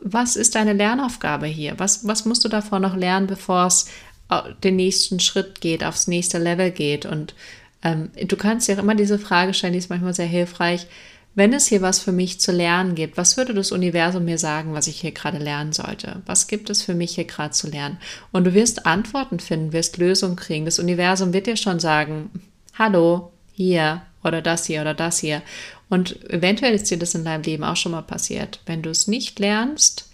was 0.02 0.36
ist 0.36 0.56
deine 0.56 0.74
Lernaufgabe 0.74 1.48
hier? 1.48 1.76
Was, 1.78 2.08
was 2.08 2.26
musst 2.26 2.44
du 2.46 2.50
davor 2.50 2.80
noch 2.80 2.96
lernen, 2.96 3.28
bevor 3.28 3.68
es 3.68 3.88
den 4.64 4.76
nächsten 4.76 5.20
Schritt 5.20 5.62
geht, 5.62 5.84
aufs 5.84 6.08
nächste 6.08 6.40
Level 6.40 6.72
geht? 6.72 7.06
Und 7.06 7.36
ähm, 7.84 8.10
du 8.16 8.36
kannst 8.36 8.68
dir 8.68 8.76
auch 8.76 8.84
immer 8.84 8.96
diese 8.96 9.20
Frage 9.20 9.54
stellen, 9.54 9.74
die 9.74 9.80
ist 9.80 9.90
manchmal 9.90 10.14
sehr 10.14 10.26
hilfreich 10.26 10.88
wenn 11.38 11.54
es 11.54 11.68
hier 11.68 11.84
was 11.84 12.00
für 12.00 12.12
mich 12.12 12.40
zu 12.40 12.52
lernen 12.52 12.96
gibt, 12.96 13.16
was 13.16 13.38
würde 13.38 13.54
das 13.54 13.72
Universum 13.72 14.26
mir 14.26 14.40
sagen, 14.40 14.74
was 14.74 14.88
ich 14.88 15.02
hier 15.02 15.12
gerade 15.12 15.38
lernen 15.38 15.72
sollte? 15.72 16.24
Was 16.26 16.48
gibt 16.48 16.72
es 16.72 16.82
für 16.82 16.96
mich 16.96 17.14
hier 17.14 17.26
gerade 17.26 17.52
zu 17.52 17.70
lernen? 17.70 18.00
Und 18.32 18.46
du 18.46 18.56
wirst 18.56 18.88
Antworten 18.88 19.40
finden, 19.40 19.72
wirst 19.72 19.98
Lösungen 19.98 20.36
kriegen. 20.36 20.66
Das 20.66 20.80
Universum 20.80 21.34
wird 21.34 21.46
dir 21.46 21.56
schon 21.56 21.80
sagen, 21.80 22.32
hallo, 22.74 23.32
hier 23.54 24.02
oder 24.24 24.42
das 24.42 24.66
hier 24.66 24.82
oder 24.82 24.96
das 24.96 25.20
hier. 25.20 25.44
Und 25.90 26.28
eventuell 26.28 26.74
ist 26.74 26.90
dir 26.90 26.98
das 26.98 27.14
in 27.14 27.24
deinem 27.24 27.44
Leben 27.44 27.64
auch 27.64 27.78
schon 27.78 27.92
mal 27.92 28.02
passiert. 28.02 28.60
Wenn 28.66 28.82
du 28.82 28.90
es 28.90 29.08
nicht 29.08 29.38
lernst, 29.38 30.10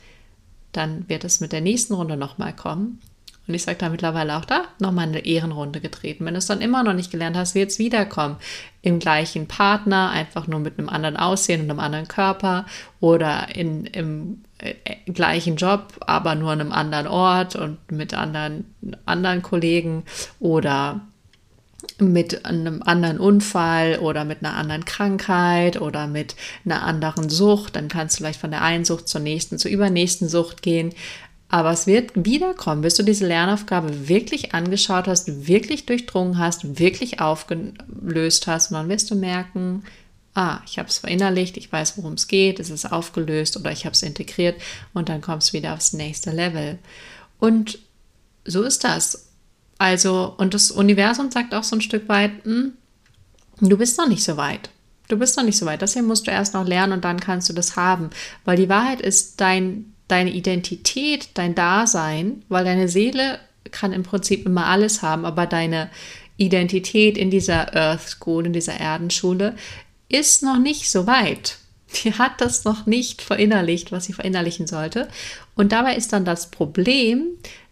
dann 0.74 1.08
wird 1.08 1.24
es 1.24 1.40
mit 1.40 1.54
der 1.54 1.62
nächsten 1.62 1.94
Runde 1.94 2.18
nochmal 2.18 2.54
kommen. 2.54 3.00
Und 3.46 3.54
ich 3.54 3.64
sage 3.64 3.78
da 3.78 3.90
mittlerweile 3.90 4.38
auch 4.38 4.46
da 4.46 4.64
nochmal 4.80 5.08
eine 5.08 5.26
Ehrenrunde 5.26 5.82
getreten. 5.82 6.26
Wenn 6.26 6.34
du 6.34 6.38
es 6.38 6.46
dann 6.46 6.62
immer 6.62 6.84
noch 6.84 6.94
nicht 6.94 7.12
gelernt 7.12 7.36
hast, 7.36 7.56
wird 7.56 7.72
es 7.72 7.80
wiederkommen. 7.80 8.38
Im 8.82 9.00
gleichen 9.00 9.48
Partner, 9.48 10.12
einfach 10.12 10.48
nur 10.48 10.60
mit 10.60 10.80
einem 10.80 10.88
anderen 10.88 11.18
Aussehen 11.18 11.62
und 11.62 11.70
einem 11.70 11.80
anderen 11.80 12.08
Körper 12.08 12.66
oder 13.02 13.54
in, 13.54 13.86
im 13.86 14.44
äh, 14.60 14.76
gleichen 15.12 15.58
Job, 15.58 15.94
aber 16.00 16.36
nur 16.36 16.52
an 16.52 16.62
einem 16.62 16.72
anderen 16.72 17.08
Ort 17.08 17.56
und 17.58 17.92
mit 17.92 18.14
anderen, 18.14 18.74
anderen 19.06 19.42
Kollegen 19.42 20.04
oder 20.40 21.02
mit 22.00 22.46
einem 22.46 22.82
anderen 22.84 23.20
Unfall 23.20 24.00
oder 24.00 24.26
mit 24.26 24.44
einer 24.44 24.56
anderen 24.56 24.86
Krankheit 24.86 25.80
oder 25.80 26.08
mit 26.08 26.36
einer 26.66 26.84
anderen 26.84 27.30
Sucht, 27.30 27.76
dann 27.76 27.88
kannst 27.88 28.16
du 28.16 28.18
vielleicht 28.24 28.40
von 28.40 28.52
der 28.52 28.62
einen 28.62 28.86
Sucht 28.86 29.08
zur 29.08 29.22
nächsten, 29.22 29.58
zur 29.58 29.72
übernächsten 29.72 30.30
Sucht 30.30 30.62
gehen. 30.62 30.94
Aber 31.54 31.70
es 31.70 31.86
wird 31.86 32.14
wiederkommen, 32.16 32.82
bis 32.82 32.96
du 32.96 33.04
diese 33.04 33.28
Lernaufgabe 33.28 34.10
wirklich 34.10 34.56
angeschaut 34.56 35.08
hast, 35.08 35.46
wirklich 35.46 35.86
durchdrungen 35.86 36.40
hast, 36.40 36.80
wirklich 36.80 37.20
aufgelöst 37.20 38.48
hast. 38.48 38.72
Und 38.72 38.78
dann 38.78 38.90
wirst 38.90 39.12
du 39.12 39.16
merken, 39.16 39.84
ah, 40.34 40.62
ich 40.66 40.80
habe 40.80 40.90
es 40.90 40.98
verinnerlicht, 40.98 41.56
ich 41.58 41.72
weiß, 41.72 41.96
worum 42.00 42.14
es 42.14 42.28
geht, 42.28 42.60
es 42.60 42.72
ist 42.72 42.92
aufgelöst 42.92 43.56
oder 43.56 43.72
ich 43.72 43.86
habe 43.86 43.94
es 43.94 44.02
integriert 44.02 44.60
und 44.96 45.10
dann 45.10 45.22
kommst 45.22 45.50
du 45.50 45.54
wieder 45.54 45.76
aufs 45.76 45.94
nächste 45.94 46.32
Level. 46.32 46.80
Und 47.38 47.78
so 48.46 48.64
ist 48.64 48.84
das. 48.84 49.28
Also, 49.78 50.34
und 50.38 50.56
das 50.56 50.72
Universum 50.72 51.30
sagt 51.30 51.54
auch 51.54 51.64
so 51.64 51.76
ein 51.76 51.82
Stück 51.82 52.10
weit, 52.10 52.32
hm, 52.46 52.74
du 53.62 53.78
bist 53.78 54.00
noch 54.00 54.08
nicht 54.08 54.24
so 54.24 54.38
weit. 54.38 54.72
Du 55.08 55.20
bist 55.20 55.38
noch 55.38 55.44
nicht 55.44 55.60
so 55.60 55.68
weit. 55.68 55.84
Das 55.84 55.94
hier 55.94 56.02
musst 56.02 56.26
du 56.26 56.32
erst 56.32 56.56
noch 56.56 56.66
lernen 56.66 56.94
und 56.94 57.06
dann 57.06 57.20
kannst 57.20 57.48
du 57.48 57.54
das 57.54 57.76
haben. 57.76 58.10
Weil 58.44 58.58
die 58.58 58.70
Wahrheit 58.70 59.02
ist, 59.02 59.40
dein, 59.40 59.93
deine 60.08 60.32
Identität, 60.32 61.30
dein 61.36 61.56
Dasein, 61.56 62.44
weil 62.50 62.66
deine 62.66 62.88
Seele 62.88 63.40
kann 63.72 63.94
im 63.94 64.04
Prinzip 64.04 64.46
immer 64.46 64.68
alles 64.68 65.02
haben, 65.02 65.26
aber 65.26 65.46
deine 65.46 65.90
Identität 66.38 67.18
in 67.18 67.30
dieser 67.30 67.76
Earth 67.76 68.08
School, 68.10 68.46
in 68.46 68.54
dieser 68.54 68.80
Erdenschule, 68.80 69.56
ist 70.10 70.44
noch 70.44 70.60
nicht 70.60 70.90
so 70.92 71.08
weit. 71.08 71.58
Die 72.04 72.14
hat 72.14 72.42
das 72.42 72.64
noch 72.64 72.86
nicht 72.86 73.22
verinnerlicht, 73.22 73.92
was 73.92 74.06
sie 74.06 74.14
verinnerlichen 74.14 74.68
sollte. 74.68 75.08
Und 75.56 75.72
dabei 75.72 75.96
ist 75.96 76.12
dann 76.12 76.26
das 76.26 76.50
Problem, 76.50 77.28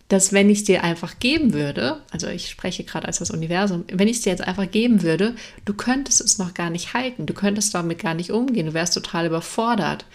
dass 0.09 0.33
wenn 0.33 0.49
ich 0.49 0.59
es 0.59 0.63
dir 0.65 0.83
einfach 0.83 1.19
geben 1.19 1.53
würde, 1.53 2.01
also 2.11 2.27
ich 2.27 2.49
spreche 2.49 2.83
gerade 2.83 3.07
als 3.07 3.19
das 3.19 3.31
Universum, 3.31 3.85
wenn 3.87 4.09
ich 4.09 4.17
es 4.17 4.23
dir 4.23 4.31
jetzt 4.31 4.45
einfach 4.45 4.69
geben 4.69 5.03
würde, 5.03 5.35
du 5.63 5.73
könntest 5.73 6.19
es 6.19 6.37
noch 6.37 6.53
gar 6.53 6.69
nicht 6.69 6.93
halten, 6.93 7.25
du 7.25 7.33
könntest 7.33 7.73
damit 7.73 7.99
gar 7.99 8.13
nicht 8.13 8.29
umgehen, 8.29 8.65
du 8.65 8.73
wärst 8.73 8.93
total 8.93 9.27
überfordert. 9.27 10.05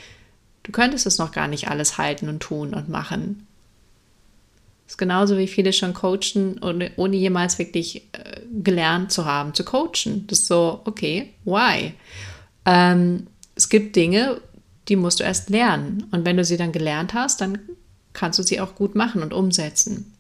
Du 0.67 0.73
könntest 0.73 1.07
es 1.07 1.19
noch 1.19 1.31
gar 1.31 1.47
nicht 1.47 1.69
alles 1.69 1.97
halten 1.97 2.29
und 2.29 2.41
tun 2.41 2.75
und 2.75 2.89
machen. 2.89 3.47
Das 4.85 4.95
ist 4.95 4.99
genauso 4.99 5.39
wie 5.39 5.47
viele 5.47 5.73
schon 5.73 5.95
coachen, 5.95 6.61
ohne, 6.61 6.91
ohne 6.97 7.15
jemals 7.15 7.61
wirklich 7.61 8.09
äh, 8.13 8.41
gelernt 8.53 9.13
zu 9.13 9.27
haben, 9.27 9.55
zu 9.55 9.65
coachen. 9.65 10.27
Das 10.27 10.41
ist 10.41 10.49
so, 10.49 10.81
okay, 10.85 11.33
why? 11.45 11.95
Ähm, 12.65 13.29
es 13.55 13.69
gibt 13.69 13.95
Dinge, 13.95 14.41
die 14.89 14.97
musst 14.97 15.21
du 15.21 15.25
erst 15.25 15.51
lernen. 15.51 16.09
Und 16.11 16.25
wenn 16.25 16.37
du 16.37 16.45
sie 16.45 16.57
dann 16.57 16.73
gelernt 16.73 17.15
hast, 17.15 17.41
dann 17.41 17.61
kannst 18.13 18.41
du 18.41 18.43
sie 18.43 18.61
auch 18.61 18.75
gut 18.75 18.97
machen 18.97 19.23
und 19.23 19.33
umsetzen. 19.33 20.15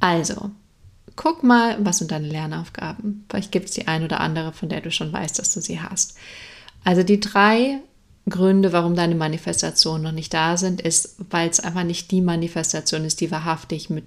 Also, 0.00 0.50
guck 1.16 1.42
mal, 1.42 1.78
was 1.82 1.96
sind 1.96 2.10
deine 2.10 2.28
Lernaufgaben. 2.28 3.24
Vielleicht 3.30 3.52
gibt 3.52 3.70
es 3.70 3.74
die 3.74 3.88
ein 3.88 4.04
oder 4.04 4.20
andere, 4.20 4.52
von 4.52 4.68
der 4.68 4.82
du 4.82 4.90
schon 4.90 5.14
weißt, 5.14 5.38
dass 5.38 5.54
du 5.54 5.62
sie 5.62 5.80
hast. 5.80 6.14
Also 6.84 7.02
die 7.02 7.20
drei 7.20 7.80
Gründe, 8.28 8.72
warum 8.72 8.94
deine 8.94 9.14
Manifestationen 9.14 10.02
noch 10.02 10.12
nicht 10.12 10.32
da 10.32 10.56
sind, 10.56 10.80
ist, 10.80 11.16
weil 11.30 11.48
es 11.48 11.60
einfach 11.60 11.84
nicht 11.84 12.10
die 12.10 12.22
Manifestation 12.22 13.04
ist, 13.04 13.20
die 13.20 13.30
wahrhaftig 13.30 13.90
mit, 13.90 14.04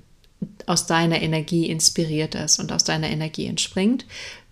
aus 0.65 0.87
deiner 0.87 1.21
Energie 1.21 1.69
inspiriert 1.69 2.35
ist 2.35 2.59
und 2.59 2.71
aus 2.71 2.83
deiner 2.83 3.09
Energie 3.09 3.45
entspringt. 3.45 4.05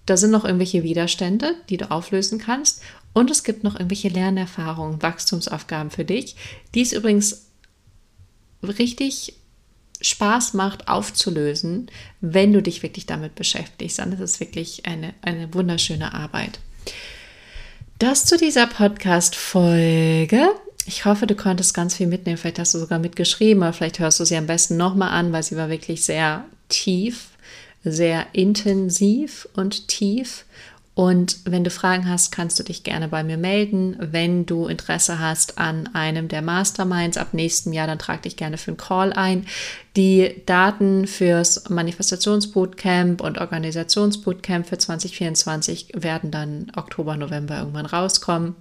Da 0.06 0.18
sind 0.18 0.32
noch 0.32 0.46
irgendwelche 0.46 0.84
Widerstände, 0.84 1.56
die 1.70 1.78
du 1.78 1.90
auflösen 1.90 2.38
kannst. 2.38 2.82
Und 3.14 3.32
es 3.32 3.44
gibt 3.44 3.64
noch 3.64 3.76
irgendwelche 3.76 4.10
Lernerfahrungen, 4.10 5.02
Wachstumsaufgaben 5.02 5.90
für 5.90 6.06
dich, 6.06 6.36
die 6.76 6.82
es 6.82 6.94
übrigens 6.94 7.48
richtig 8.62 9.34
Spaß 10.02 10.54
macht 10.54 10.88
aufzulösen, 10.88 11.90
wenn 12.22 12.54
du 12.54 12.62
dich 12.62 12.84
wirklich 12.84 13.06
damit 13.06 13.34
beschäftigst. 13.36 13.98
Dann 13.98 14.12
ist 14.12 14.20
es 14.20 14.40
wirklich 14.40 14.86
eine, 14.86 15.14
eine 15.22 15.54
wunderschöne 15.54 16.14
Arbeit. 16.14 16.60
Das 17.98 18.26
zu 18.26 18.36
dieser 18.36 18.68
Podcast-Folge. 18.68 20.50
Ich 20.86 21.06
hoffe, 21.06 21.28
du 21.28 21.36
konntest 21.36 21.74
ganz 21.74 21.96
viel 21.96 22.08
mitnehmen. 22.08 22.36
Vielleicht 22.36 22.60
hast 22.60 22.74
du 22.74 22.80
sogar 22.80 23.00
mitgeschrieben, 23.00 23.64
aber 23.64 23.72
vielleicht 23.72 24.00
hörst 24.00 24.20
du 24.20 24.26
sie 24.26 24.36
am 24.36 24.48
besten 24.48 24.76
nochmal 24.76 25.12
an, 25.12 25.32
weil 25.32 25.44
sie 25.44 25.56
war 25.56 25.70
wirklich 25.70 26.04
sehr 26.04 26.44
tief, 26.68 27.30
sehr 27.86 28.28
intensiv 28.34 29.48
und 29.56 29.88
tief. 29.88 30.44
Und 30.96 31.40
wenn 31.44 31.66
du 31.66 31.70
Fragen 31.70 32.10
hast, 32.10 32.32
kannst 32.32 32.58
du 32.58 32.64
dich 32.64 32.84
gerne 32.84 33.10
bei 33.10 33.22
mir 33.22 33.36
melden. 33.36 33.98
Wenn 34.00 34.46
du 34.46 34.68
Interesse 34.68 35.20
hast 35.20 35.58
an 35.58 35.90
einem 35.94 36.30
der 36.30 36.42
Masterminds 36.42 37.18
ab 37.18 37.34
nächstem 37.34 37.74
Jahr, 37.74 37.86
dann 37.86 38.00
trag 38.00 38.22
dich 38.22 38.38
gerne 38.38 38.58
für 38.58 38.72
einen 38.72 38.78
Call 38.78 39.12
ein. 39.12 39.46
Die 39.98 40.42
Daten 40.46 41.06
fürs 41.06 41.70
Manifestationsbootcamp 41.70 43.20
und 43.20 43.40
Organisationsbootcamp 43.40 44.68
für 44.68 44.78
2024 44.78 45.92
werden 45.96 46.32
dann 46.32 46.72
Oktober, 46.78 47.18
November 47.18 47.60
irgendwann 47.60 47.88
rauskommen. 47.88 48.56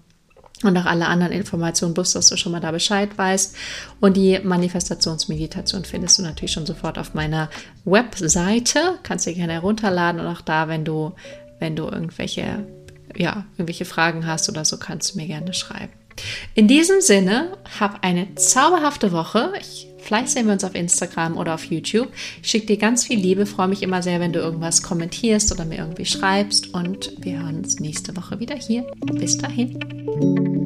Und 0.63 0.77
auch 0.79 0.87
alle 0.87 1.07
anderen 1.07 1.33
Informationen, 1.33 1.95
bloß 1.95 2.13
dass 2.13 2.29
du 2.29 2.37
schon 2.37 2.53
mal 2.53 2.61
da 2.61 2.71
Bescheid 2.71 3.17
weißt. 3.17 3.55
Und 4.01 4.17
die 4.17 4.39
Manifestationsmeditation 4.43 5.85
findest 5.85 6.19
du 6.19 6.23
natürlich 6.23 6.53
schon 6.53 6.67
sofort 6.67 6.99
auf 6.99 7.13
meiner 7.13 7.51
Webseite. 7.85 8.99
Kannst 9.03 9.27
du 9.27 9.35
gerne 9.35 9.55
herunterladen 9.55 10.21
und 10.21 10.27
auch 10.27 10.41
da, 10.41 10.69
wenn 10.69 10.85
du 10.85 11.13
wenn 11.59 11.77
du 11.77 11.85
irgendwelche, 11.85 12.67
ja, 13.17 13.47
irgendwelche 13.57 13.85
Fragen 13.85 14.27
hast 14.27 14.49
oder 14.49 14.65
so, 14.65 14.79
kannst 14.79 15.15
du 15.15 15.19
mir 15.19 15.27
gerne 15.27 15.55
schreiben. 15.55 15.93
In 16.55 16.69
diesem 16.69 17.01
Sinne, 17.01 17.57
hab 17.81 18.05
eine 18.05 18.35
zauberhafte 18.37 19.13
Woche. 19.13 19.53
Ich 19.61 19.89
Vielleicht 20.05 20.29
sehen 20.29 20.47
wir 20.47 20.53
uns 20.53 20.65
auf 20.65 20.75
Instagram 20.75 21.39
oder 21.39 21.55
auf 21.55 21.65
YouTube. 21.65 22.09
Ich 22.43 22.51
schicke 22.51 22.67
dir 22.67 22.77
ganz 22.77 23.07
viel 23.07 23.19
Liebe, 23.19 23.47
freue 23.47 23.69
mich 23.69 23.83
immer 23.83 24.03
sehr, 24.03 24.21
wenn 24.21 24.35
du 24.35 24.39
irgendwas 24.39 24.83
kommentierst 24.83 25.51
oder 25.51 25.65
mir 25.65 25.79
irgendwie 25.79 26.05
schreibst 26.05 26.75
und 26.75 27.13
wir 27.21 27.43
hören 27.43 27.57
uns 27.57 27.81
nächste 27.81 28.15
Woche 28.15 28.39
wieder 28.39 28.55
hier. 28.55 28.87
Bis 29.07 29.39
dahin. 29.39 30.64